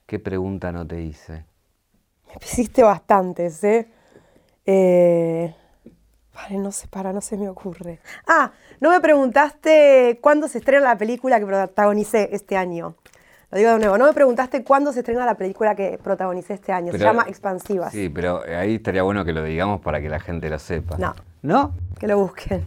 ¿Qué 0.06 0.20
pregunta 0.20 0.70
no 0.70 0.86
te 0.86 1.02
hice? 1.02 1.44
Me 2.28 2.46
hiciste 2.46 2.84
bastantes, 2.84 3.64
¿eh? 3.64 3.88
eh 4.64 5.54
vale, 6.32 6.58
no 6.58 6.70
sé, 6.70 6.86
para, 6.86 7.12
no 7.12 7.20
se 7.20 7.36
me 7.36 7.48
ocurre. 7.48 7.98
Ah, 8.28 8.52
no 8.80 8.90
me 8.90 9.00
preguntaste 9.00 10.20
cuándo 10.22 10.46
se 10.46 10.58
estrena 10.58 10.84
la 10.84 10.96
película 10.96 11.40
que 11.40 11.46
protagonicé 11.46 12.28
este 12.32 12.56
año. 12.56 12.94
Lo 13.50 13.58
digo 13.58 13.72
de 13.72 13.78
nuevo, 13.78 13.98
no 13.98 14.06
me 14.06 14.12
preguntaste 14.12 14.62
cuándo 14.62 14.92
se 14.92 15.00
estrena 15.00 15.26
la 15.26 15.34
película 15.34 15.74
que 15.74 15.98
protagonicé 16.00 16.54
este 16.54 16.70
año. 16.70 16.92
se 16.92 16.98
llama 16.98 17.24
Expansivas. 17.26 17.92
Sí, 17.92 18.08
pero 18.08 18.42
ahí 18.44 18.76
estaría 18.76 19.02
bueno 19.02 19.24
que 19.24 19.32
lo 19.32 19.42
digamos 19.42 19.80
para 19.80 20.00
que 20.00 20.08
la 20.08 20.20
gente 20.20 20.48
lo 20.48 20.60
sepa. 20.60 20.96
No. 20.96 21.33
¿No? 21.44 21.74
Que 22.00 22.06
lo 22.06 22.18
busquen. 22.18 22.64